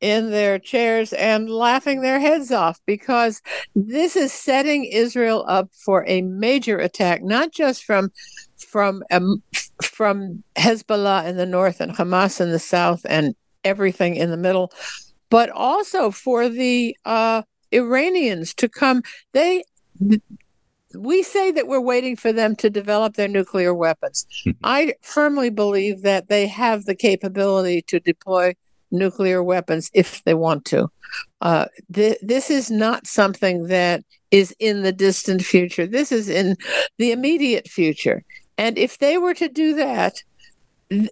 [0.03, 3.43] in their chairs and laughing their heads off because
[3.75, 8.11] this is setting Israel up for a major attack, not just from
[8.71, 9.43] from um,
[9.83, 14.73] from Hezbollah in the north and Hamas in the south and everything in the middle,
[15.29, 17.43] but also for the uh,
[17.73, 19.03] Iranians to come.
[19.33, 19.65] They
[20.95, 24.27] we say that we're waiting for them to develop their nuclear weapons.
[24.65, 28.55] I firmly believe that they have the capability to deploy
[28.91, 30.89] nuclear weapons if they want to.
[31.41, 35.87] Uh, th- this is not something that is in the distant future.
[35.87, 36.57] This is in
[36.99, 38.25] the immediate future.
[38.61, 40.23] And if they were to do that,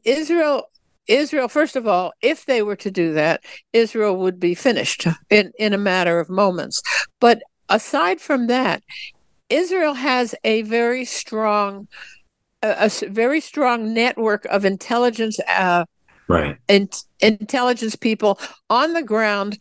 [0.05, 0.69] Israel
[1.07, 3.43] Israel, first of all, if they were to do that,
[3.73, 6.83] Israel would be finished in, in a matter of moments.
[7.19, 7.41] But
[7.71, 8.83] aside from that,
[9.49, 11.89] Israel has a very strong,
[12.63, 15.87] a, a very strong network of intelligence, uh,
[16.29, 16.91] right, in,
[17.21, 18.39] intelligence people
[18.69, 19.59] on the ground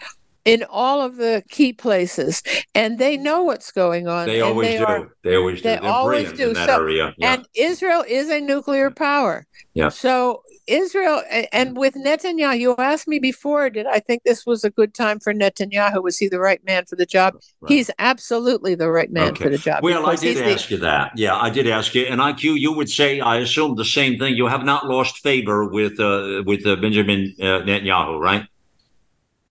[0.47, 2.41] in all of the key places,
[2.73, 4.27] and they know what's going on.
[4.27, 4.85] They always they do.
[4.85, 5.63] Are, they always do.
[5.63, 6.47] They They're always do.
[6.49, 7.13] in that so, area.
[7.17, 7.33] Yeah.
[7.33, 9.45] And Israel is a nuclear power.
[9.73, 9.89] Yeah.
[9.89, 11.21] So Israel
[11.51, 15.19] and with Netanyahu, you asked me before, did I think this was a good time
[15.19, 16.01] for Netanyahu?
[16.01, 17.35] Was he the right man for the job?
[17.61, 17.71] Right.
[17.71, 19.43] He's absolutely the right man Okay.
[19.43, 19.83] for the job.
[19.83, 21.11] Well, I did he's the- ask you that.
[21.15, 22.03] Yeah, I did ask you.
[22.03, 24.35] And IQ, you would say, I assume the same thing.
[24.35, 28.45] You have not lost favor with uh, with uh, Benjamin uh, Netanyahu, right?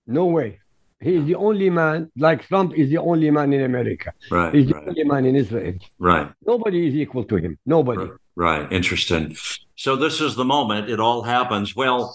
[0.07, 0.61] No way.
[1.01, 4.13] He is the only man, like Trump is the only man in America.
[4.31, 4.55] Right.
[4.55, 4.89] He's the right.
[4.89, 5.75] only man in Israel.
[5.99, 6.33] Right.
[6.47, 7.59] Nobody is equal to him.
[7.67, 8.11] Nobody.
[8.35, 8.71] Right.
[8.73, 9.37] Interesting.
[9.77, 11.77] So this is the moment it all happens.
[11.77, 12.15] Well,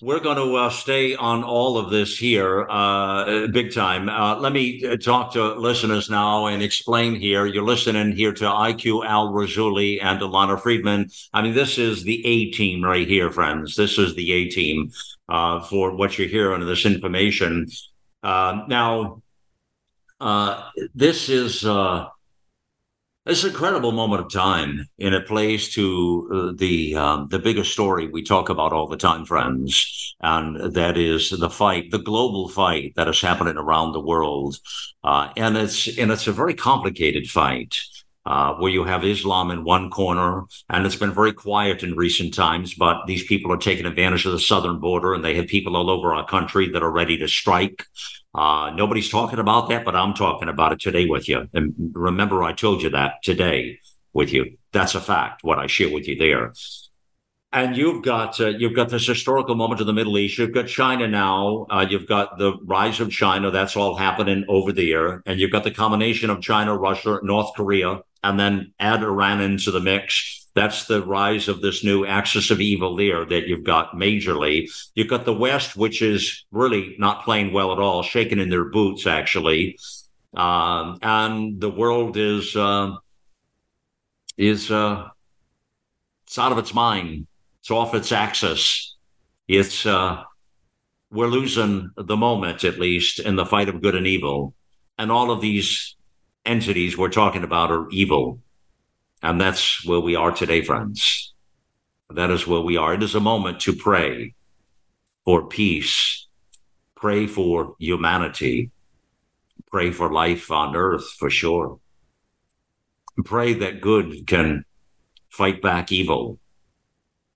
[0.00, 4.08] we're going to uh, stay on all of this here, uh, big time.
[4.08, 7.46] Uh, let me uh, talk to listeners now and explain here.
[7.46, 11.08] You're listening here to IQ Al Rassooli and Alana Freedman.
[11.32, 13.76] I mean, this is the A team right here, friends.
[13.76, 14.90] This is the A team
[15.28, 17.66] uh, for what you're hearing in this information.
[18.24, 19.22] Uh, now,
[20.18, 21.64] uh, this is.
[21.64, 22.06] Uh,
[23.26, 27.72] it's an incredible moment of time, and it plays to uh, the um, the biggest
[27.72, 32.50] story we talk about all the time, friends, and that is the fight, the global
[32.50, 34.58] fight that is happening around the world,
[35.04, 37.76] uh, and it's and it's a very complicated fight.
[38.26, 42.32] Uh, where you have Islam in one corner, and it's been very quiet in recent
[42.32, 45.76] times, but these people are taking advantage of the southern border, and they have people
[45.76, 47.84] all over our country that are ready to strike.
[48.34, 51.48] Uh, nobody's talking about that, but I'm talking about it today with you.
[51.52, 53.78] And remember, I told you that today
[54.14, 54.56] with you.
[54.72, 55.44] That's a fact.
[55.44, 56.54] What I share with you there.
[57.52, 60.38] And you've got uh, you've got this historical moment in the Middle East.
[60.38, 61.66] You've got China now.
[61.70, 63.52] Uh, you've got the rise of China.
[63.52, 65.22] That's all happening over there.
[65.24, 69.70] And you've got the combination of China, Russia, North Korea, and then add Iran into
[69.70, 70.48] the mix.
[70.54, 74.70] That's the rise of this new axis of evil there that you've got majorly.
[74.94, 78.64] You've got the West, which is really not playing well at all, shaking in their
[78.64, 79.78] boots, actually.
[80.34, 82.94] Um, and the world is uh,
[84.38, 85.08] is uh,
[86.26, 87.26] it's out of its mind.
[87.60, 88.96] It's off its axis.
[89.46, 90.22] It's uh,
[91.10, 94.54] we're losing the moment, at least, in the fight of good and evil.
[94.96, 95.93] And all of these
[96.44, 98.40] entities we're talking about are evil.
[99.22, 101.32] And that's where we are today, friends.
[102.10, 102.94] That is where we are.
[102.94, 104.34] It is a moment to pray
[105.24, 106.26] for peace,
[106.94, 108.70] pray for humanity,
[109.70, 111.80] pray for life on earth for sure.
[113.24, 114.64] Pray that good can
[115.30, 116.38] fight back evil.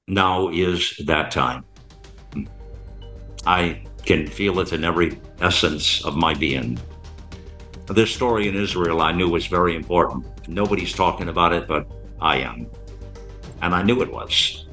[0.06, 1.64] Now is that time.
[3.46, 6.78] I can feel it in every essence of my being.
[7.90, 10.26] This story in Israel I knew was very important.
[10.46, 11.86] Nobody's talking about it, but
[12.20, 12.66] I am.
[13.62, 14.66] And I knew it was.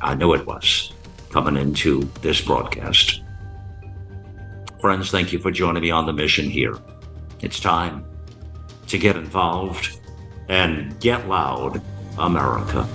[0.00, 0.92] I knew it was
[1.30, 3.22] coming into this broadcast.
[4.80, 6.78] Friends, thank you for joining me on the mission here.
[7.40, 8.06] It's time
[8.86, 10.00] to get involved
[10.48, 11.82] and get loud,
[12.16, 12.88] America.